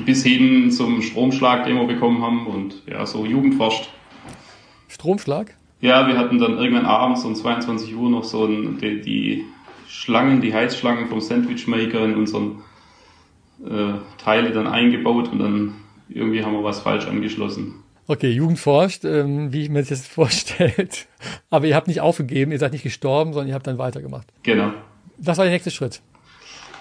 bis 0.05 0.23
hin 0.23 0.71
zum 0.71 1.01
Stromschlag, 1.01 1.65
den 1.65 1.75
wir 1.75 1.85
bekommen 1.85 2.21
haben 2.21 2.47
und 2.47 2.81
ja, 2.87 3.05
so 3.05 3.25
Jugendforscht. 3.25 3.89
Stromschlag? 4.87 5.55
Ja, 5.81 6.07
wir 6.07 6.17
hatten 6.17 6.39
dann 6.39 6.57
irgendwann 6.57 6.85
abends 6.85 7.25
um 7.25 7.35
22 7.35 7.95
Uhr 7.95 8.09
noch 8.09 8.23
so 8.23 8.45
ein, 8.45 8.77
die, 8.79 9.01
die 9.01 9.45
Schlangen, 9.87 10.41
die 10.41 10.53
Heizschlangen 10.53 11.07
vom 11.07 11.21
Sandwichmaker 11.21 12.03
in 12.05 12.15
unseren 12.15 12.63
äh, 13.65 13.93
Teile 14.17 14.51
dann 14.51 14.67
eingebaut 14.67 15.29
und 15.31 15.39
dann 15.39 15.75
irgendwie 16.09 16.43
haben 16.43 16.53
wir 16.53 16.63
was 16.63 16.81
falsch 16.81 17.07
angeschlossen. 17.07 17.82
Okay, 18.05 18.31
Jugend 18.31 18.59
forscht, 18.59 19.05
ähm, 19.05 19.53
wie 19.53 19.63
ich 19.63 19.69
mir 19.69 19.79
das 19.79 19.89
jetzt 19.89 20.07
vorstellt. 20.11 21.07
Aber 21.49 21.65
ihr 21.65 21.75
habt 21.75 21.87
nicht 21.87 22.01
aufgegeben, 22.01 22.51
ihr 22.51 22.59
seid 22.59 22.73
nicht 22.73 22.83
gestorben, 22.83 23.33
sondern 23.33 23.49
ihr 23.49 23.55
habt 23.55 23.67
dann 23.67 23.77
weitergemacht. 23.77 24.27
Genau. 24.43 24.71
Was 25.17 25.37
war 25.37 25.45
der 25.45 25.53
nächste 25.53 25.71
Schritt? 25.71 26.01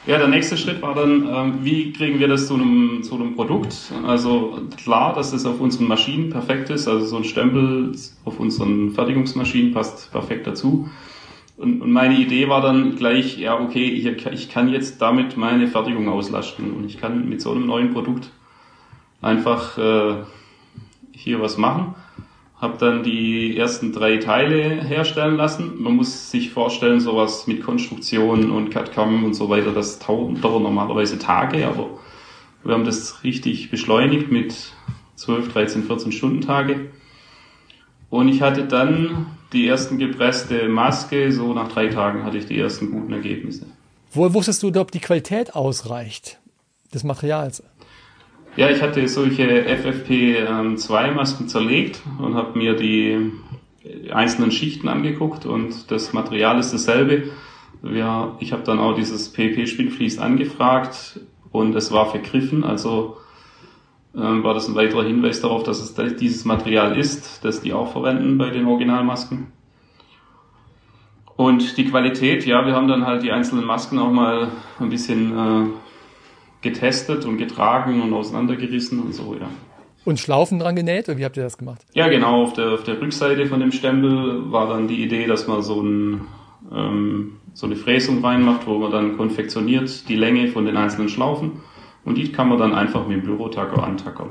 Ja, 0.05 0.19
der 0.19 0.27
nächste 0.27 0.57
Schritt 0.57 0.83
war 0.83 0.97
dann, 0.97 1.29
ähm, 1.33 1.59
wie 1.63 1.93
kriegen 1.93 2.19
wir 2.19 2.27
das 2.27 2.49
zu 2.49 2.55
einem, 2.55 3.05
zu 3.05 3.15
einem 3.15 3.37
Produkt? 3.37 3.93
Also 4.05 4.59
klar, 4.83 5.15
dass 5.15 5.33
es 5.33 5.47
auf 5.47 5.61
unseren 5.61 5.87
Maschinen 5.87 6.31
perfekt 6.31 6.71
ist, 6.71 6.89
also 6.89 7.07
so 7.07 7.17
ein 7.19 7.25
Stempel 7.25 7.93
auf 8.25 8.41
unseren 8.41 8.91
Fertigungsmaschinen 8.91 9.73
passt 9.73 10.11
perfekt 10.11 10.49
dazu. 10.49 10.89
Und, 11.57 11.83
und 11.83 11.93
meine 11.93 12.17
Idee 12.17 12.49
war 12.49 12.61
dann 12.61 12.97
gleich, 12.97 13.39
ja, 13.39 13.61
okay, 13.61 13.85
ich, 13.85 14.07
ich 14.07 14.51
kann 14.51 14.69
jetzt 14.69 15.01
damit 15.01 15.37
meine 15.37 15.69
Fertigung 15.69 16.09
auslasten 16.09 16.73
und 16.73 16.85
ich 16.85 16.99
kann 16.99 17.29
mit 17.29 17.41
so 17.41 17.53
einem 17.53 17.67
neuen 17.67 17.93
Produkt 17.93 18.31
einfach 19.21 19.79
äh, 19.79 20.15
hier 21.13 21.41
was 21.41 21.57
machen. 21.57 21.95
habe 22.57 22.79
dann 22.79 23.03
die 23.03 23.57
ersten 23.57 23.93
drei 23.93 24.19
Teile 24.19 24.85
herstellen 24.85 25.37
lassen. 25.37 25.83
Man 25.83 25.97
muss 25.97 26.31
sich 26.31 26.51
vorstellen, 26.51 27.01
sowas 27.01 27.49
mit 27.49 27.63
Konstruktion 27.63 28.53
und 28.53 28.71
CAD-CAM 28.71 29.25
und 29.25 29.35
so 29.35 29.49
weiter, 29.49 29.73
das 29.73 29.99
dauert 29.99 30.41
normalerweise 30.41 31.19
Tage, 31.19 31.67
aber 31.67 31.91
wir 32.63 32.75
haben 32.75 32.85
das 32.85 33.25
richtig 33.25 33.71
beschleunigt 33.73 34.31
mit 34.31 34.55
12, 35.17 35.53
13, 35.53 35.83
14 35.85 36.13
Stunden 36.13 36.41
Tage. 36.41 36.91
Und 38.11 38.29
ich 38.29 38.43
hatte 38.43 38.65
dann 38.65 39.27
die 39.53 39.67
ersten 39.67 39.99
gepresste 39.99 40.69
Maske, 40.69 41.33
so 41.33 41.53
nach 41.55 41.69
drei 41.69 41.89
Tagen 41.89 42.25
hatte 42.25 42.39
ich 42.39 42.47
die 42.47 42.59
ersten 42.59 42.91
guten 42.91 43.13
Ergebnisse. 43.13 43.67
Woher 44.13 44.35
wusstest 44.35 44.63
du, 44.63 44.69
ob 44.79 44.91
die 44.93 45.01
Qualität 45.01 45.55
ausreicht 45.55 46.39
des 46.93 47.03
Materials? 47.03 47.63
Ja, 48.55 48.69
ich 48.69 48.83
hatte 48.83 49.09
solche 49.09 49.67
FFP2-Masken 49.67 51.49
zerlegt 51.49 52.03
und 52.19 52.35
habe 52.35 52.59
mir 52.59 52.75
die 52.75 53.33
einzelnen 54.13 54.51
Schichten 54.51 54.89
angeguckt 54.89 55.47
und 55.47 55.91
das 55.91 56.13
Material 56.13 56.59
ist 56.59 56.73
dasselbe. 56.73 57.31
Ja, 57.83 58.37
ich 58.41 58.53
habe 58.53 58.63
dann 58.63 58.79
auch 58.79 58.95
dieses 58.95 59.33
PP-Spinnflies 59.33 60.19
angefragt 60.19 61.21
und 61.51 61.75
es 61.75 61.91
war 61.93 62.11
vergriffen, 62.11 62.63
also 62.63 63.17
ähm, 64.15 64.45
war 64.45 64.53
das 64.53 64.69
ein 64.69 64.75
weiterer 64.75 65.05
Hinweis 65.05 65.41
darauf, 65.41 65.63
dass 65.63 65.81
es 65.81 65.95
dieses 66.17 66.45
Material 66.45 66.97
ist, 66.99 67.45
das 67.45 67.63
die 67.63 67.73
auch 67.73 67.93
verwenden 67.93 68.37
bei 68.37 68.51
den 68.51 68.67
Originalmasken. 68.67 69.47
Und 71.37 71.79
die 71.79 71.87
Qualität, 71.87 72.45
ja, 72.45 72.67
wir 72.67 72.75
haben 72.75 72.89
dann 72.89 73.07
halt 73.07 73.23
die 73.23 73.33
einzelnen 73.33 73.65
Masken 73.65 73.99
auch 73.99 74.13
mal 74.13 74.49
ein 74.79 74.91
bisschen 74.91 75.33
äh, 75.33 75.67
getestet 76.63 77.25
und 77.25 77.37
getragen 77.37 78.01
und 78.01 78.13
auseinandergerissen 78.13 79.01
und 79.01 79.15
so, 79.15 79.35
ja. 79.35 79.49
Und 80.05 80.19
Schlaufen 80.19 80.59
dran 80.59 80.75
genäht? 80.75 81.09
Oder 81.09 81.19
wie 81.19 81.25
habt 81.25 81.37
ihr 81.37 81.45
das 81.45 81.59
gemacht? 81.59 81.83
Ja, 81.95 82.09
genau. 82.09 82.43
Auf 82.43 82.55
der, 82.55 82.73
auf 82.73 82.83
der 82.83 83.01
Rückseite 83.01 83.47
von 83.47 83.61
dem 83.61 83.71
Stempel 83.71 84.51
war 84.51 84.69
dann 84.69 84.89
die 84.89 85.03
Idee, 85.03 85.27
dass 85.27 85.47
man 85.47 85.63
so, 85.63 85.81
ein, 85.81 86.23
ähm, 86.73 87.37
so 87.55 87.67
eine 87.67 87.77
Fräsung 87.77 88.25
reinmacht, 88.25 88.67
wo 88.67 88.79
man 88.79 88.91
dann 88.91 89.17
konfektioniert 89.17 90.09
die 90.09 90.17
Länge 90.17 90.49
von 90.49 90.65
den 90.67 90.77
einzelnen 90.77 91.09
Schlaufen. 91.09 91.61
Und 92.05 92.19
die 92.19 92.33
kann 92.33 92.49
man 92.49 92.59
dann 92.59 92.75
einfach 92.75 93.07
mit 93.07 93.19
dem 93.19 93.23
Bürotacker 93.23 93.85
antackern. 93.85 94.31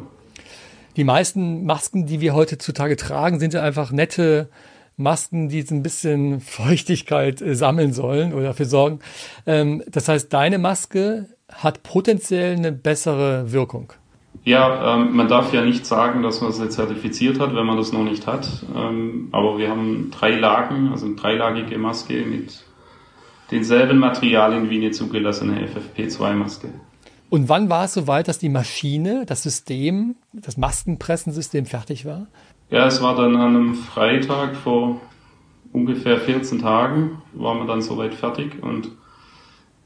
Die 0.97 1.05
meisten 1.05 1.65
Masken, 1.65 2.05
die 2.05 2.19
wir 2.19 2.35
heutzutage 2.35 2.97
tragen, 2.97 3.39
sind 3.39 3.53
ja 3.53 3.61
einfach 3.61 3.93
nette 3.93 4.49
Masken, 4.97 5.47
die 5.47 5.65
ein 5.69 5.83
bisschen 5.83 6.39
Feuchtigkeit 6.41 7.41
äh, 7.41 7.55
sammeln 7.55 7.93
sollen 7.93 8.33
oder 8.33 8.47
dafür 8.47 8.65
sorgen. 8.65 8.99
Ähm, 9.45 9.83
das 9.89 10.09
heißt, 10.09 10.33
deine 10.33 10.57
Maske 10.57 11.29
hat 11.51 11.83
potenziell 11.83 12.55
eine 12.55 12.71
bessere 12.71 13.51
Wirkung. 13.51 13.93
Ja, 14.43 14.95
ähm, 14.95 15.15
man 15.15 15.27
darf 15.27 15.53
ja 15.53 15.63
nicht 15.63 15.85
sagen, 15.85 16.23
dass 16.23 16.41
man 16.41 16.51
sie 16.51 16.69
zertifiziert 16.69 17.39
hat, 17.39 17.55
wenn 17.55 17.65
man 17.65 17.77
das 17.77 17.91
noch 17.91 18.03
nicht 18.03 18.25
hat. 18.25 18.47
Ähm, 18.75 19.29
aber 19.31 19.57
wir 19.57 19.69
haben 19.69 20.09
drei 20.11 20.31
Lagen, 20.31 20.89
also 20.89 21.05
eine 21.05 21.15
dreilagige 21.15 21.77
Maske 21.77 22.25
mit 22.25 22.63
denselben 23.51 23.99
Materialien 23.99 24.69
wie 24.69 24.77
eine 24.77 24.91
zugelassene 24.91 25.67
FFP2-Maske. 25.67 26.69
Und 27.29 27.49
wann 27.49 27.69
war 27.69 27.85
es 27.85 27.93
soweit, 27.93 28.27
dass 28.27 28.39
die 28.39 28.49
Maschine, 28.49 29.25
das 29.25 29.43
System, 29.43 30.15
das 30.33 30.57
Maskenpressensystem 30.57 31.65
fertig 31.65 32.05
war? 32.05 32.27
Ja, 32.69 32.87
es 32.87 33.01
war 33.01 33.15
dann 33.15 33.35
an 33.35 33.55
einem 33.55 33.75
Freitag 33.75 34.55
vor 34.55 34.99
ungefähr 35.71 36.19
14 36.19 36.59
Tagen, 36.59 37.21
waren 37.33 37.59
wir 37.59 37.67
dann 37.67 37.81
soweit 37.81 38.13
fertig 38.13 38.61
und 38.61 38.91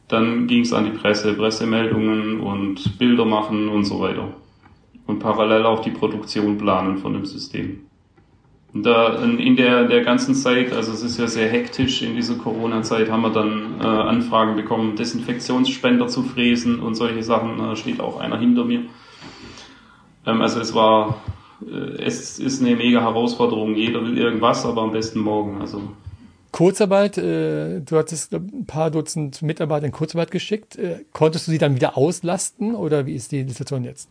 dann 0.07 0.47
ging 0.47 0.61
es 0.61 0.73
an 0.73 0.85
die 0.85 0.97
Presse, 0.97 1.33
Pressemeldungen 1.33 2.39
und 2.39 2.97
Bilder 2.99 3.25
machen 3.25 3.69
und 3.69 3.85
so 3.85 3.99
weiter. 3.99 4.27
Und 5.07 5.19
parallel 5.19 5.65
auch 5.65 5.79
die 5.81 5.91
Produktion 5.91 6.57
planen 6.57 6.97
von 6.97 7.13
dem 7.13 7.25
System. 7.25 7.81
Da 8.77 9.23
in 9.23 9.55
der, 9.55 9.85
der 9.85 10.03
ganzen 10.03 10.35
Zeit, 10.35 10.73
also 10.73 10.91
es 10.91 11.01
ist 11.01 11.17
ja 11.17 11.27
sehr 11.27 11.47
hektisch 11.47 12.01
in 12.01 12.15
dieser 12.15 12.35
Corona-Zeit, 12.35 13.09
haben 13.09 13.21
wir 13.21 13.29
dann 13.29 13.79
äh, 13.79 13.85
Anfragen 13.85 14.57
bekommen, 14.57 14.97
Desinfektionsspender 14.97 16.07
zu 16.07 16.23
fräsen 16.23 16.81
und 16.81 16.95
solche 16.95 17.23
Sachen. 17.23 17.57
Da 17.57 17.75
steht 17.77 18.01
auch 18.01 18.19
einer 18.19 18.37
hinter 18.37 18.65
mir. 18.65 18.81
Ähm, 20.25 20.41
also 20.41 20.59
es 20.59 20.75
war, 20.75 21.21
äh, 21.65 22.03
es 22.03 22.37
ist 22.37 22.61
eine 22.61 22.75
mega 22.75 22.99
Herausforderung. 22.99 23.75
Jeder 23.75 24.03
will 24.03 24.17
irgendwas, 24.17 24.65
aber 24.65 24.81
am 24.81 24.91
besten 24.91 25.19
morgen. 25.19 25.61
Also 25.61 25.81
Kurzarbeit, 26.55 27.17
äh, 27.17 27.81
du 27.81 27.97
hattest 27.97 28.33
ein 28.33 28.65
paar 28.65 28.89
Dutzend 28.89 29.41
Mitarbeiter 29.41 29.87
in 29.87 29.91
Kurzarbeit 29.91 30.31
geschickt. 30.31 30.77
Äh, 30.77 31.03
konntest 31.11 31.47
du 31.47 31.51
sie 31.51 31.57
dann 31.57 31.75
wieder 31.75 31.97
auslasten 31.97 32.75
oder 32.75 33.05
wie 33.05 33.13
ist 33.13 33.33
die 33.33 33.43
Situation 33.43 33.83
jetzt? 33.83 34.09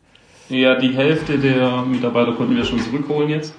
Ja, 0.50 0.74
die 0.74 0.94
Hälfte 0.94 1.38
der 1.38 1.86
Mitarbeiter 1.86 2.32
konnten 2.32 2.54
wir 2.54 2.66
schon 2.66 2.80
zurückholen 2.80 3.30
jetzt. 3.30 3.54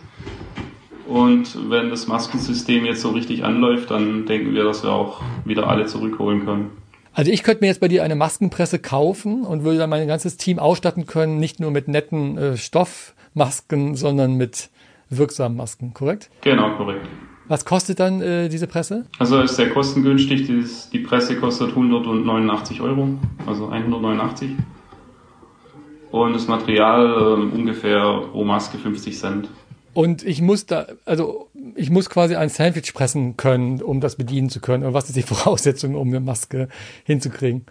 Und 1.08 1.72
wenn 1.72 1.89
das 1.89 2.06
Maskensystem 2.06 2.86
jetzt 2.86 3.01
so 3.01 3.10
richtig 3.10 3.44
anläuft, 3.44 3.89
dann 3.89 4.27
denken 4.27 4.54
wir, 4.54 4.63
dass 4.63 4.84
wir 4.84 4.92
auch 4.92 5.24
wieder 5.46 5.68
alle 5.68 5.88
zurückholen 5.88 6.46
können. 6.46 6.70
Also 7.12 7.32
ich 7.32 7.42
könnte 7.42 7.63
mir 7.63 7.70
jetzt 7.70 7.80
bei 7.80 7.88
dir 7.88 8.04
eine 8.04 8.15
Maskenpresse 8.15 8.77
kaufen 8.77 9.46
und 9.46 9.63
würde 9.63 9.80
dann 9.80 9.89
mein 9.89 10.08
ganzes 10.08 10.38
Team 10.38 10.60
ausstatten 10.60 11.08
können, 11.08 11.39
nicht 11.39 11.60
nur 11.60 11.72
mit 11.72 11.88
netten 11.88 12.38
äh, 12.38 12.56
Stoffmasken, 12.56 13.96
sondern 13.96 14.36
mit 14.36 14.70
wirksamen 15.10 15.58
Masken, 15.58 15.96
korrekt? 15.96 16.30
Genau, 16.42 16.77
korrekt. 16.77 17.08
Was 17.48 17.64
kostet 17.64 18.00
dann 18.00 18.22
äh, 18.22 18.50
diese 18.50 18.66
Presse? 18.66 19.06
Also 19.20 19.42
ist 19.42 19.56
sehr 19.56 19.70
kostengünstig. 19.70 20.48
Die, 20.48 20.66
die 20.92 21.00
Presse 21.00 21.36
kostet 21.36 21.70
189 21.70 22.82
Euro, 22.82 23.10
also 23.46 23.68
189. 23.68 24.52
Und 26.12 26.34
das 26.34 26.48
Material 26.48 27.06
äh, 27.06 27.56
ungefähr 27.56 28.22
pro 28.32 28.44
Maske 28.44 28.78
50 28.78 29.18
Cent. 29.18 29.50
Und 29.96 30.24
ich 30.24 30.42
muss 30.42 30.66
da, 30.66 30.88
also 31.06 31.48
ich 31.74 31.90
muss 31.90 32.10
quasi 32.10 32.36
ein 32.36 32.50
Sandwich 32.50 32.94
pressen 32.94 33.38
können, 33.38 33.82
um 33.82 34.02
das 34.02 34.18
bedienen 34.18 34.50
zu 34.50 34.60
können. 34.60 34.84
Und 34.84 34.94
was 34.94 35.08
ist 35.08 35.16
die 35.16 35.22
Voraussetzung, 35.34 35.96
um 35.96 36.10
eine 36.10 36.20
Maske 36.20 36.68
hinzukriegen? 37.06 37.66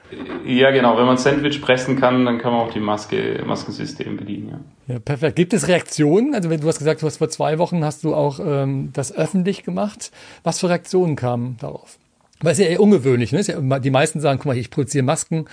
Ja, 0.46 0.70
genau. 0.70 0.96
Wenn 0.96 1.04
man 1.04 1.18
Sandwich 1.18 1.60
pressen 1.60 2.00
kann, 2.00 2.24
dann 2.24 2.38
kann 2.38 2.52
man 2.52 2.62
auch 2.62 2.72
die 2.72 2.80
Maske, 2.80 3.44
Maskensystem 3.46 4.16
bedienen. 4.16 4.64
Ja. 4.88 4.94
ja, 4.94 5.00
perfekt. 5.00 5.36
Gibt 5.36 5.52
es 5.52 5.68
Reaktionen? 5.68 6.34
Also 6.34 6.48
wenn 6.48 6.62
du 6.62 6.66
hast 6.66 6.78
gesagt, 6.78 7.02
du 7.02 7.06
hast 7.06 7.18
vor 7.18 7.28
zwei 7.28 7.58
Wochen 7.58 7.84
hast 7.84 8.04
du 8.04 8.14
auch 8.14 8.40
ähm, 8.42 8.88
das 8.94 9.14
öffentlich 9.14 9.62
gemacht. 9.62 10.10
Was 10.44 10.60
für 10.60 10.70
Reaktionen 10.70 11.16
kamen 11.16 11.58
darauf? 11.60 11.98
Weil 12.40 12.52
es 12.52 12.58
ist 12.58 12.64
ja 12.64 12.70
eher 12.70 12.80
ungewöhnlich. 12.80 13.32
Ne? 13.32 13.42
Ja, 13.42 13.78
die 13.78 13.90
meisten 13.90 14.20
sagen, 14.20 14.38
guck 14.38 14.46
mal, 14.46 14.56
ich 14.56 14.70
produziere 14.70 15.04
Masken. 15.04 15.44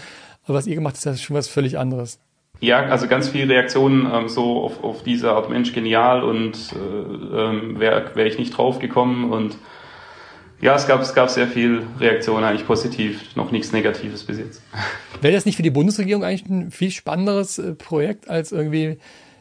Aber 0.46 0.54
was 0.54 0.68
ihr 0.68 0.76
gemacht 0.76 0.94
habt, 0.94 1.00
ist 1.00 1.06
ja 1.06 1.16
schon 1.18 1.36
was 1.36 1.50
völlig 1.50 1.78
anderes. 1.78 2.20
Ja, 2.62 2.84
also 2.86 3.08
ganz 3.08 3.30
viele 3.30 3.52
Reaktionen 3.54 4.08
ähm, 4.14 4.30
so 4.30 4.62
auf, 4.62 4.84
auf 4.84 5.04
diese 5.04 5.32
Art 5.32 5.50
Mensch 5.50 5.74
genial 5.74 6.24
und 6.24 6.54
äh, 6.74 7.36
ähm, 7.36 7.80
wäre 7.80 8.12
wär 8.14 8.28
ich 8.28 8.38
nicht 8.38 8.56
drauf 8.56 8.78
gekommen 8.78 9.32
und 9.32 9.58
ja, 10.62 10.76
es 10.76 10.88
gab, 10.88 11.02
es 11.02 11.16
gab 11.16 11.32
sehr 11.32 11.48
viel 11.48 11.82
Reaktionen, 12.00 12.44
eigentlich 12.44 12.68
positiv, 12.68 13.36
noch 13.36 13.52
nichts 13.52 13.72
Negatives 13.72 14.24
bis 14.24 14.38
jetzt. 14.38 14.62
Wäre 15.22 15.34
das 15.34 15.48
nicht 15.48 15.56
für 15.56 15.64
die 15.64 15.72
Bundesregierung 15.72 16.24
eigentlich 16.24 16.48
ein 16.48 16.70
viel 16.70 16.92
spannenderes 16.92 17.58
äh, 17.58 17.74
Projekt, 17.74 18.30
als 18.30 18.52
irgendwie 18.52 19.00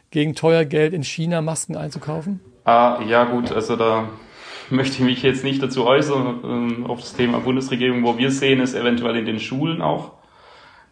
gegen 0.09 0.33
teuer 0.33 0.65
Geld 0.65 0.93
in 0.93 1.03
China 1.03 1.41
Masken 1.41 1.77
einzukaufen? 1.77 2.39
Ah, 2.65 3.01
ja 3.07 3.25
gut, 3.25 3.51
also 3.51 3.75
da 3.75 4.09
möchte 4.71 4.95
ich 4.95 5.01
mich 5.01 5.21
jetzt 5.21 5.43
nicht 5.43 5.61
dazu 5.61 5.85
äußern 5.85 6.39
ähm, 6.43 6.85
auf 6.87 7.01
das 7.01 7.13
Thema 7.13 7.39
Bundesregierung. 7.39 8.03
Wo 8.03 8.17
wir 8.17 8.31
sehen, 8.31 8.59
ist 8.59 8.73
eventuell 8.73 9.15
in 9.17 9.25
den 9.25 9.39
Schulen 9.39 9.83
auch 9.83 10.13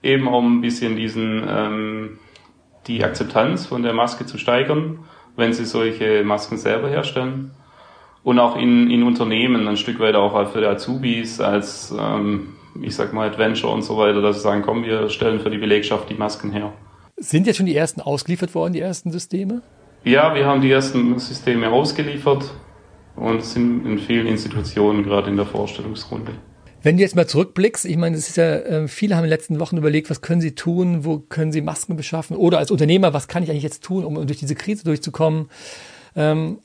eben 0.04 0.28
um 0.28 0.58
ein 0.58 0.62
bisschen 0.62 0.96
diesen 0.96 1.44
ähm, 1.48 2.20
die 2.88 3.04
Akzeptanz 3.04 3.68
von 3.68 3.84
der 3.84 3.94
Maske 3.94 4.26
zu 4.26 4.38
steigern, 4.38 5.00
wenn 5.36 5.54
sie 5.54 5.66
solche 5.66 6.24
Masken 6.24 6.58
selber 6.58 6.90
herstellen. 6.90 7.52
Und 8.24 8.40
auch 8.40 8.58
in, 8.58 8.90
in 8.90 9.04
Unternehmen 9.04 9.68
ein 9.68 9.78
Stück 9.78 10.00
weit 10.00 10.16
auch 10.16 10.52
für 10.52 10.60
die 10.60 10.66
Azubis 10.66 11.40
als, 11.40 11.94
ähm, 11.98 12.56
ich 12.82 12.96
sag 12.96 13.14
mal, 13.14 13.30
Adventure 13.30 13.72
und 13.74 13.84
so 13.84 13.98
weiter, 13.98 14.22
dass 14.22 14.38
sie 14.38 14.42
sagen, 14.42 14.62
komm, 14.62 14.84
wir 14.84 15.10
stellen 15.10 15.40
für 15.40 15.50
die 15.50 15.58
Belegschaft 15.58 16.10
die 16.10 16.16
Masken 16.16 16.52
her. 16.52 16.74
Sind 17.16 17.48
jetzt 17.48 17.58
schon 17.58 17.66
die 17.66 17.76
ersten 17.76 18.02
ausgeliefert 18.02 18.54
worden, 18.56 18.74
die 18.74 18.82
ersten 18.82 19.12
Systeme? 19.12 19.62
Ja, 20.04 20.34
wir 20.36 20.46
haben 20.46 20.62
die 20.62 20.72
ersten 20.72 21.18
Systeme 21.20 21.70
ausgeliefert 21.70 22.52
und 23.16 23.44
sind 23.44 23.86
in 23.86 24.00
vielen 24.00 24.28
Institutionen 24.28 25.04
gerade 25.04 25.30
in 25.30 25.36
der 25.36 25.46
Vorstellungsrunde. 25.46 26.32
Wenn 26.82 26.96
du 26.96 27.04
jetzt 27.04 27.16
mal 27.16 27.28
zurückblickst, 27.28 27.84
ich 27.86 27.98
meine, 27.98 28.16
es 28.16 28.30
ist 28.30 28.38
ja, 28.38 28.56
äh, 28.56 28.88
viele 28.88 29.16
haben 29.16 29.26
in 29.26 29.30
den 29.30 29.38
letzten 29.38 29.60
Wochen 29.60 29.76
überlegt, 29.76 30.10
was 30.10 30.22
können 30.22 30.40
sie 30.40 30.56
tun, 30.56 31.04
wo 31.04 31.20
können 31.20 31.52
sie 31.52 31.62
Masken 31.62 31.98
beschaffen 31.98 32.38
oder 32.38 32.58
als 32.58 32.72
Unternehmer, 32.72 33.14
was 33.14 33.28
kann 33.28 33.44
ich 33.44 33.52
eigentlich 33.52 33.64
jetzt 33.64 33.84
tun, 33.84 34.06
um 34.06 34.26
durch 34.26 34.40
diese 34.40 34.56
Krise 34.56 34.86
durchzukommen. 34.86 35.50
Ähm, 36.16 36.60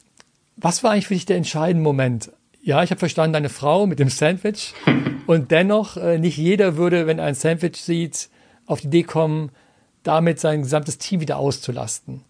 was 0.57 0.85
war 0.85 0.93
eigentlich 0.93 1.09
für 1.09 1.15
dich 1.15 1.27
der 1.27 1.37
entscheidende 1.37 1.83
Moment? 1.83 2.31
Ja, 2.63 2.83
ich 2.85 2.91
habe 2.91 3.01
verstanden, 3.01 3.33
deine 3.33 3.49
Frau 3.49 3.87
mit 3.87 3.99
dem 3.99 4.09
Sandwich 4.09 4.73
und 5.27 5.51
dennoch, 5.51 5.97
äh, 5.97 6.19
nicht 6.19 6.37
jeder 6.37 6.77
würde, 6.77 7.09
wenn 7.09 7.19
er 7.19 7.25
ein 7.25 7.35
Sandwich 7.35 7.83
sieht, 7.83 8.29
auf 8.67 8.81
die 8.81 8.87
Idee 8.87 9.03
kommen, 9.03 9.51
damit 10.05 10.39
sein 10.39 10.63
gesamtes 10.63 10.99
Team 10.99 11.21
wieder 11.21 11.39
auszulasten. 11.39 12.23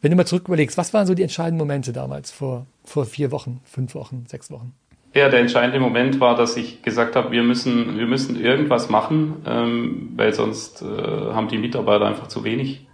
Wenn 0.00 0.10
du 0.10 0.16
mal 0.16 0.26
zurück 0.26 0.48
überlegst, 0.48 0.76
was 0.76 0.92
waren 0.92 1.06
so 1.06 1.14
die 1.14 1.22
entscheidenden 1.22 1.58
Momente 1.58 1.92
damals 1.92 2.32
vor, 2.32 2.66
vor 2.84 3.06
vier 3.06 3.30
Wochen, 3.30 3.60
fünf 3.64 3.94
Wochen, 3.94 4.26
sechs 4.28 4.50
Wochen? 4.50 4.74
Ja, 5.14 5.28
der 5.30 5.40
entscheidende 5.40 5.80
Moment 5.80 6.20
war, 6.20 6.36
dass 6.36 6.56
ich 6.56 6.82
gesagt 6.82 7.16
habe, 7.16 7.30
wir 7.30 7.42
müssen, 7.42 7.98
wir 7.98 8.06
müssen 8.06 8.40
irgendwas 8.40 8.90
machen, 8.90 9.36
ähm, 9.46 10.12
weil 10.16 10.34
sonst 10.34 10.82
äh, 10.82 10.86
haben 10.86 11.48
die 11.48 11.58
Mitarbeiter 11.58 12.06
einfach 12.06 12.28
zu 12.28 12.44
wenig 12.44 12.86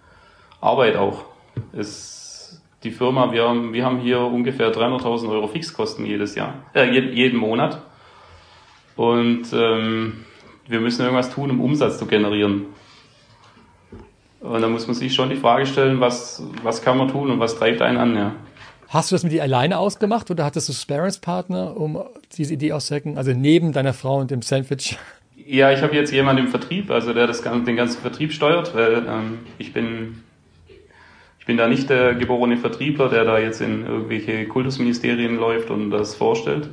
Arbeit 0.60 0.96
auch. 0.96 1.24
Es, 1.72 2.62
die 2.84 2.92
Firma, 2.92 3.32
wir 3.32 3.48
haben, 3.48 3.72
wir 3.72 3.84
haben 3.84 3.98
hier 3.98 4.20
ungefähr 4.20 4.72
300.000 4.72 5.28
Euro 5.28 5.48
Fixkosten 5.48 6.06
jedes 6.06 6.34
Jahr, 6.36 6.54
äh, 6.74 6.88
jeden 6.90 7.38
Monat. 7.38 7.80
Und 8.96 9.52
ähm, 9.52 10.24
wir 10.68 10.80
müssen 10.80 11.02
irgendwas 11.02 11.34
tun, 11.34 11.50
um 11.50 11.60
Umsatz 11.60 11.98
zu 11.98 12.06
generieren. 12.06 12.66
Und 14.40 14.60
da 14.60 14.68
muss 14.68 14.86
man 14.86 14.94
sich 14.94 15.14
schon 15.14 15.30
die 15.30 15.36
Frage 15.36 15.66
stellen, 15.66 16.00
was, 16.00 16.42
was 16.62 16.82
kann 16.82 16.98
man 16.98 17.08
tun 17.08 17.30
und 17.30 17.40
was 17.40 17.58
treibt 17.58 17.82
einen 17.82 17.96
an, 17.96 18.16
ja. 18.16 18.32
Hast 18.94 19.10
du 19.10 19.16
das 19.16 19.24
mit 19.24 19.32
dir 19.32 19.42
alleine 19.42 19.78
ausgemacht 19.78 20.30
oder 20.30 20.44
hattest 20.44 20.68
du 20.68 20.72
Sparringspartner, 20.72 21.76
um 21.76 22.00
diese 22.38 22.54
Idee 22.54 22.70
auszuhacken? 22.70 23.18
Also 23.18 23.32
neben 23.32 23.72
deiner 23.72 23.92
Frau 23.92 24.20
und 24.20 24.30
dem 24.30 24.40
Sandwich? 24.40 24.96
Ja, 25.34 25.72
ich 25.72 25.82
habe 25.82 25.96
jetzt 25.96 26.12
jemanden 26.12 26.44
im 26.44 26.48
Vertrieb, 26.48 26.92
also 26.92 27.12
der 27.12 27.26
das, 27.26 27.42
den 27.42 27.74
ganzen 27.74 28.00
Vertrieb 28.00 28.32
steuert, 28.32 28.72
weil 28.76 29.04
ähm, 29.08 29.40
ich 29.58 29.72
bin 29.72 30.22
ich 31.40 31.44
bin 31.44 31.56
da 31.56 31.66
nicht 31.66 31.90
der 31.90 32.14
geborene 32.14 32.56
Vertriebler, 32.56 33.08
der 33.08 33.24
da 33.24 33.36
jetzt 33.36 33.60
in 33.60 33.84
irgendwelche 33.84 34.46
Kultusministerien 34.46 35.38
läuft 35.38 35.70
und 35.70 35.90
das 35.90 36.14
vorstellt. 36.14 36.70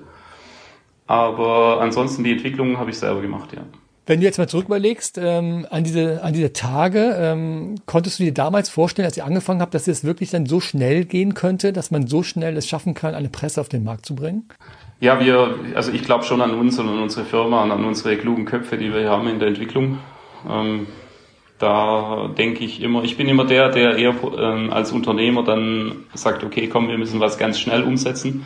Aber 1.07 1.81
ansonsten 1.81 2.23
die 2.23 2.33
Entwicklung 2.33 2.77
habe 2.77 2.91
ich 2.91 2.99
selber 2.99 3.21
gemacht, 3.21 3.51
ja. 3.53 3.63
Wenn 4.07 4.19
du 4.19 4.25
jetzt 4.25 4.39
mal 4.39 4.47
zurück 4.47 4.65
überlegst, 4.65 5.19
ähm, 5.21 5.67
an, 5.69 5.83
diese, 5.83 6.23
an 6.23 6.33
diese 6.33 6.53
Tage, 6.53 7.15
ähm, 7.19 7.75
konntest 7.85 8.19
du 8.19 8.23
dir 8.23 8.33
damals 8.33 8.67
vorstellen, 8.67 9.05
als 9.05 9.15
ihr 9.15 9.25
angefangen 9.25 9.61
habt, 9.61 9.75
dass 9.75 9.87
es 9.87 10.03
wirklich 10.03 10.31
dann 10.31 10.47
so 10.47 10.59
schnell 10.59 11.05
gehen 11.05 11.35
könnte, 11.35 11.71
dass 11.71 11.91
man 11.91 12.07
so 12.07 12.23
schnell 12.23 12.57
es 12.57 12.67
schaffen 12.67 12.95
kann, 12.95 13.13
eine 13.13 13.29
Presse 13.29 13.61
auf 13.61 13.69
den 13.69 13.83
Markt 13.83 14.07
zu 14.07 14.15
bringen? 14.15 14.47
Ja, 14.99 15.19
wir, 15.19 15.55
also 15.75 15.91
ich 15.91 16.03
glaube 16.03 16.23
schon 16.23 16.41
an 16.41 16.55
uns 16.55 16.79
und 16.79 16.89
an 16.89 16.99
unsere 16.99 17.25
Firma 17.25 17.63
und 17.63 17.71
an 17.71 17.85
unsere 17.85 18.17
klugen 18.17 18.45
Köpfe, 18.45 18.77
die 18.77 18.91
wir 18.91 19.09
haben 19.09 19.27
in 19.27 19.39
der 19.39 19.49
Entwicklung. 19.49 19.99
Ähm, 20.49 20.87
da 21.59 22.27
denke 22.35 22.63
ich 22.63 22.81
immer, 22.81 23.03
ich 23.03 23.17
bin 23.17 23.27
immer 23.27 23.45
der, 23.45 23.69
der 23.69 23.97
eher 23.97 24.15
ähm, 24.35 24.71
als 24.73 24.91
Unternehmer 24.91 25.43
dann 25.43 26.05
sagt, 26.15 26.43
okay, 26.43 26.67
komm, 26.67 26.87
wir 26.87 26.97
müssen 26.97 27.19
was 27.19 27.37
ganz 27.37 27.59
schnell 27.59 27.83
umsetzen 27.83 28.45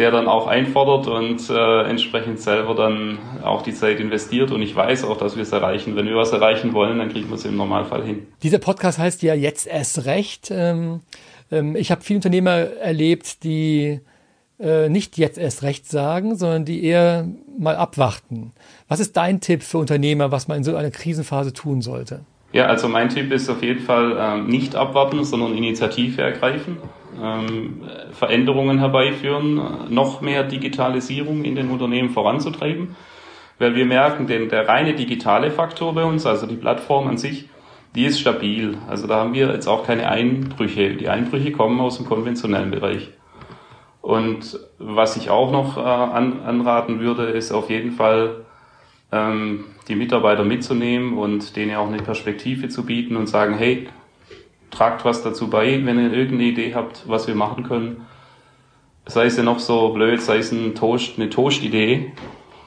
der 0.00 0.10
dann 0.10 0.28
auch 0.28 0.46
einfordert 0.46 1.08
und 1.08 1.50
äh, 1.50 1.82
entsprechend 1.82 2.40
selber 2.40 2.74
dann 2.74 3.18
auch 3.44 3.60
die 3.60 3.74
Zeit 3.74 4.00
investiert. 4.00 4.50
Und 4.50 4.62
ich 4.62 4.74
weiß 4.74 5.04
auch, 5.04 5.18
dass 5.18 5.36
wir 5.36 5.42
es 5.42 5.52
erreichen. 5.52 5.94
Wenn 5.94 6.06
wir 6.06 6.16
was 6.16 6.32
erreichen 6.32 6.72
wollen, 6.72 6.98
dann 6.98 7.10
kriegen 7.10 7.28
wir 7.28 7.34
es 7.34 7.44
im 7.44 7.56
Normalfall 7.56 8.02
hin. 8.02 8.26
Dieser 8.42 8.58
Podcast 8.58 8.98
heißt 8.98 9.20
ja 9.22 9.34
jetzt 9.34 9.66
erst 9.66 10.06
recht. 10.06 10.50
Ähm, 10.50 11.02
ähm, 11.52 11.76
ich 11.76 11.90
habe 11.90 12.00
viele 12.00 12.16
Unternehmer 12.16 12.52
erlebt, 12.52 13.44
die 13.44 14.00
äh, 14.58 14.88
nicht 14.88 15.18
jetzt 15.18 15.36
erst 15.36 15.62
recht 15.62 15.86
sagen, 15.86 16.34
sondern 16.34 16.64
die 16.64 16.82
eher 16.82 17.28
mal 17.58 17.76
abwarten. 17.76 18.52
Was 18.88 19.00
ist 19.00 19.18
dein 19.18 19.42
Tipp 19.42 19.62
für 19.62 19.76
Unternehmer, 19.76 20.32
was 20.32 20.48
man 20.48 20.56
in 20.56 20.64
so 20.64 20.74
einer 20.74 20.90
Krisenphase 20.90 21.52
tun 21.52 21.82
sollte? 21.82 22.20
Ja, 22.52 22.66
also 22.66 22.88
mein 22.88 23.10
Tipp 23.10 23.30
ist 23.32 23.50
auf 23.50 23.62
jeden 23.62 23.80
Fall 23.80 24.16
ähm, 24.18 24.46
nicht 24.46 24.76
abwarten, 24.76 25.24
sondern 25.24 25.54
Initiative 25.54 26.22
ergreifen, 26.22 26.78
ähm, 27.20 27.82
Veränderungen 28.12 28.78
herbeiführen, 28.78 29.60
noch 29.88 30.20
mehr 30.20 30.44
Digitalisierung 30.44 31.44
in 31.44 31.54
den 31.54 31.70
Unternehmen 31.70 32.10
voranzutreiben, 32.10 32.96
weil 33.58 33.74
wir 33.74 33.86
merken, 33.86 34.26
denn 34.26 34.48
der 34.48 34.68
reine 34.68 34.94
digitale 34.94 35.50
Faktor 35.50 35.94
bei 35.94 36.04
uns, 36.04 36.26
also 36.26 36.46
die 36.46 36.56
Plattform 36.56 37.08
an 37.08 37.18
sich, 37.18 37.48
die 37.94 38.04
ist 38.04 38.20
stabil. 38.20 38.78
Also 38.88 39.06
da 39.06 39.16
haben 39.16 39.34
wir 39.34 39.52
jetzt 39.52 39.66
auch 39.66 39.84
keine 39.84 40.08
Einbrüche. 40.08 40.94
Die 40.94 41.08
Einbrüche 41.08 41.52
kommen 41.52 41.80
aus 41.80 41.96
dem 41.96 42.06
konventionellen 42.06 42.70
Bereich. 42.70 43.10
Und 44.00 44.58
was 44.78 45.16
ich 45.16 45.30
auch 45.30 45.50
noch 45.52 45.76
äh, 45.76 45.80
an, 45.80 46.40
anraten 46.42 47.00
würde, 47.00 47.24
ist 47.24 47.52
auf 47.52 47.68
jeden 47.68 47.92
Fall 47.92 48.44
ähm, 49.12 49.64
die 49.88 49.96
Mitarbeiter 49.96 50.44
mitzunehmen 50.44 51.18
und 51.18 51.56
denen 51.56 51.74
auch 51.76 51.88
eine 51.88 51.98
Perspektive 51.98 52.68
zu 52.68 52.86
bieten 52.86 53.16
und 53.16 53.26
sagen, 53.26 53.54
hey, 53.54 53.88
tragt 54.80 55.04
was 55.04 55.22
dazu 55.22 55.50
bei, 55.50 55.84
wenn 55.84 55.98
ihr 55.98 56.10
irgendeine 56.10 56.44
Idee 56.44 56.74
habt, 56.74 57.06
was 57.06 57.26
wir 57.26 57.34
machen 57.34 57.64
können. 57.64 58.06
Sei 59.04 59.26
es 59.26 59.36
ja 59.36 59.42
noch 59.42 59.58
so 59.58 59.90
blöd, 59.90 60.22
sei 60.22 60.38
es 60.38 60.52
ein 60.52 60.74
Toast, 60.74 61.18
eine 61.18 61.28
Toast-Idee, 61.28 62.12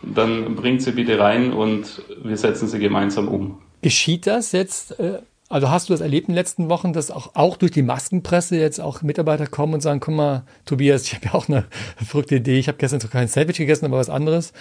dann 0.04 0.56
bringt 0.56 0.84
sie 0.84 0.92
bitte 0.92 1.18
rein 1.18 1.52
und 1.54 2.04
wir 2.24 2.38
setzen 2.38 2.68
sie 2.68 2.78
gemeinsam 2.78 3.28
um. 3.28 3.58
Geschieht 3.82 4.28
das 4.28 4.52
jetzt? 4.52 5.00
Äh, 5.00 5.22
also 5.50 5.72
hast 5.72 5.90
du 5.90 5.94
das 5.94 6.02
erlebt 6.02 6.28
in 6.28 6.34
den 6.34 6.38
letzten 6.38 6.70
Wochen, 6.70 6.94
dass 6.94 7.10
auch, 7.10 7.32
auch 7.34 7.58
durch 7.58 7.72
die 7.72 7.82
Maskenpresse 7.82 8.58
jetzt 8.58 8.80
auch 8.80 9.02
Mitarbeiter 9.02 9.48
kommen 9.48 9.74
und 9.74 9.82
sagen, 9.82 10.00
guck 10.00 10.14
mal, 10.14 10.44
Tobias, 10.66 11.06
ich 11.06 11.16
habe 11.16 11.26
ja 11.26 11.34
auch 11.34 11.50
eine 11.50 11.66
verrückte 12.06 12.36
Idee, 12.36 12.60
ich 12.60 12.68
habe 12.68 12.78
gestern 12.78 13.00
zwar 13.00 13.10
kein 13.10 13.28
Sandwich 13.28 13.58
gegessen, 13.58 13.86
aber 13.86 13.98
was 13.98 14.12
anderes 14.12 14.54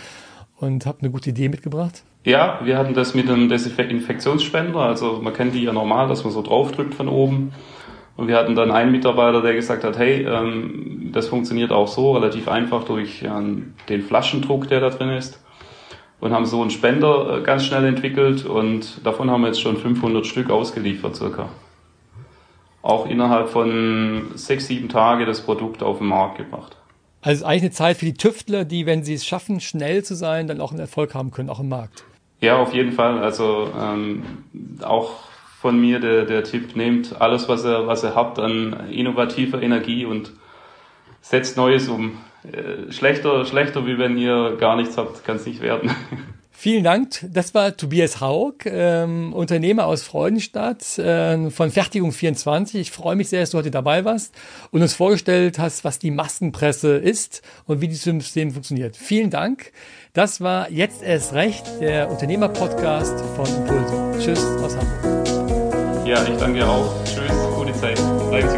und 0.63 0.87
habe 0.87 0.99
eine 1.01 1.11
gute 1.11 1.31
Idee 1.31 1.49
mitgebracht? 1.49 2.03
Ja, 2.25 2.61
wir 2.63 2.79
hatten 2.79 2.95
das 2.95 3.15
mit 3.15 3.29
einem 3.29 3.49
Desinfektionsspender. 3.49 4.79
Also 4.79 5.21
man 5.23 5.33
kennt 5.33 5.55
die 5.55 5.65
ja 5.65 5.73
normal, 5.73 6.09
dass 6.09 6.23
man 6.25 6.33
so 6.33 6.43
draufdrückt 6.43 6.95
von 6.95 7.09
oben. 7.09 7.53
Und 8.17 8.29
wir 8.29 8.37
hatten 8.37 8.55
dann 8.55 8.71
einen 8.71 8.93
Mitarbeiter, 8.93 9.43
der 9.43 9.55
gesagt 9.55 9.85
hat, 9.85 9.99
hey, 9.99 10.25
ähm, 10.25 11.11
das 11.13 11.29
funktioniert 11.29 11.73
auch 11.73 11.89
so 11.89 12.13
relativ 12.13 12.49
einfach 12.49 12.85
durch 12.85 13.23
ähm, 13.23 13.75
den 13.89 14.03
Flaschendruck, 14.03 14.69
der 14.69 14.81
da 14.81 14.91
drin 14.91 15.11
ist. 15.11 15.43
Und 16.21 16.33
haben 16.33 16.47
so 16.47 16.61
einen 16.61 16.71
Spender 16.71 17.39
äh, 17.39 17.43
ganz 17.43 17.65
schnell 17.65 17.85
entwickelt 17.85 18.45
und 18.45 19.05
davon 19.05 19.31
haben 19.31 19.41
wir 19.41 19.49
jetzt 19.49 19.61
schon 19.61 19.77
500 19.77 20.27
Stück 20.27 20.51
ausgeliefert 20.51 21.17
circa. 21.17 21.49
Auch 22.83 23.09
innerhalb 23.09 23.49
von 23.49 24.31
sechs, 24.35 24.67
sieben 24.67 24.89
Tage 24.89 25.25
das 25.25 25.41
Produkt 25.41 25.83
auf 25.83 25.99
den 25.99 26.09
Markt 26.09 26.39
gebracht. 26.39 26.77
Also 27.23 27.35
es 27.35 27.39
ist 27.39 27.45
eigentlich 27.45 27.63
eine 27.63 27.71
Zeit 27.71 27.97
für 27.97 28.05
die 28.05 28.15
Tüftler, 28.15 28.65
die, 28.65 28.85
wenn 28.85 29.05
sie 29.05 29.15
es 29.15 29.25
schaffen, 29.25 29.61
schnell 29.61 30.03
zu 30.03 30.15
sein, 30.15 30.49
dann 30.49 30.61
auch 30.61 30.73
einen 30.73 30.81
Erfolg 30.81 31.15
haben 31.15 31.31
können, 31.31 31.51
auch 31.51 31.61
im 31.61 31.69
Markt. 31.69 32.05
Ja, 32.41 32.57
auf 32.57 32.75
jeden 32.75 32.93
Fall. 32.93 33.21
Also 33.21 33.71
ähm, 33.81 34.25
auch 34.83 35.13
von 35.61 35.81
mir 35.81 36.01
der, 36.01 36.25
der 36.25 36.43
Tipp, 36.43 36.75
nehmt 36.75 37.21
alles, 37.21 37.49
was 37.49 37.65
ihr, 37.65 37.87
was 37.87 38.03
ihr 38.03 38.17
habt 38.17 38.41
an 38.41 38.91
innovativer 38.91 39.63
Energie 39.63 40.05
und 40.05 40.33
setzt 41.21 41.57
Neues 41.57 41.89
um. 41.89 42.19
Äh, 42.43 42.91
schlechter, 42.91 43.45
schlechter, 43.45 43.87
wie 43.87 43.99
wenn 43.99 44.19
ihr 44.19 44.57
gar 44.59 44.75
nichts 44.75 44.99
habt, 44.99 45.25
kann 45.25 45.37
es 45.37 45.47
nicht 45.47 45.61
werden. 45.61 45.95
Vielen 46.63 46.85
Dank. 46.85 47.27
Das 47.29 47.55
war 47.55 47.77
Tobias 47.77 48.21
Haug, 48.21 48.67
ähm, 48.67 49.33
Unternehmer 49.33 49.87
aus 49.87 50.05
Freudenstadt 50.05 50.97
äh, 50.97 51.51
von 51.51 51.73
Fertigung 51.73 52.13
24. 52.13 52.81
Ich 52.81 52.93
freue 52.93 53.17
mich 53.17 53.31
sehr, 53.31 53.41
dass 53.41 53.51
du 53.51 53.59
heute 53.59 53.73
dabei 53.73 54.05
warst 54.05 54.33
und 54.71 54.81
uns 54.81 54.95
vorgestellt 54.95 55.59
hast, 55.59 55.83
was 55.83 55.99
die 55.99 56.13
Maskenpresse 56.13 56.99
ist 56.99 57.43
und 57.67 57.81
wie 57.81 57.89
dieses 57.89 58.05
System 58.05 58.53
funktioniert. 58.53 58.97
Vielen 58.97 59.31
Dank. 59.31 59.73
Das 60.13 60.41
war 60.41 60.71
jetzt 60.71 61.03
erst 61.03 61.33
recht 61.33 61.65
der 61.81 62.09
Unternehmer-Podcast 62.09 63.19
von 63.35 63.47
Impulse. 63.57 64.13
Tschüss 64.21 64.45
aus 64.63 64.77
Hamburg. 64.77 66.07
Ja, 66.07 66.23
ich 66.23 66.37
danke 66.39 66.65
auch. 66.65 66.95
Tschüss, 67.05 67.57
gute 67.57 67.73
Zeit. 67.73 68.01
Bleibt 68.31 68.53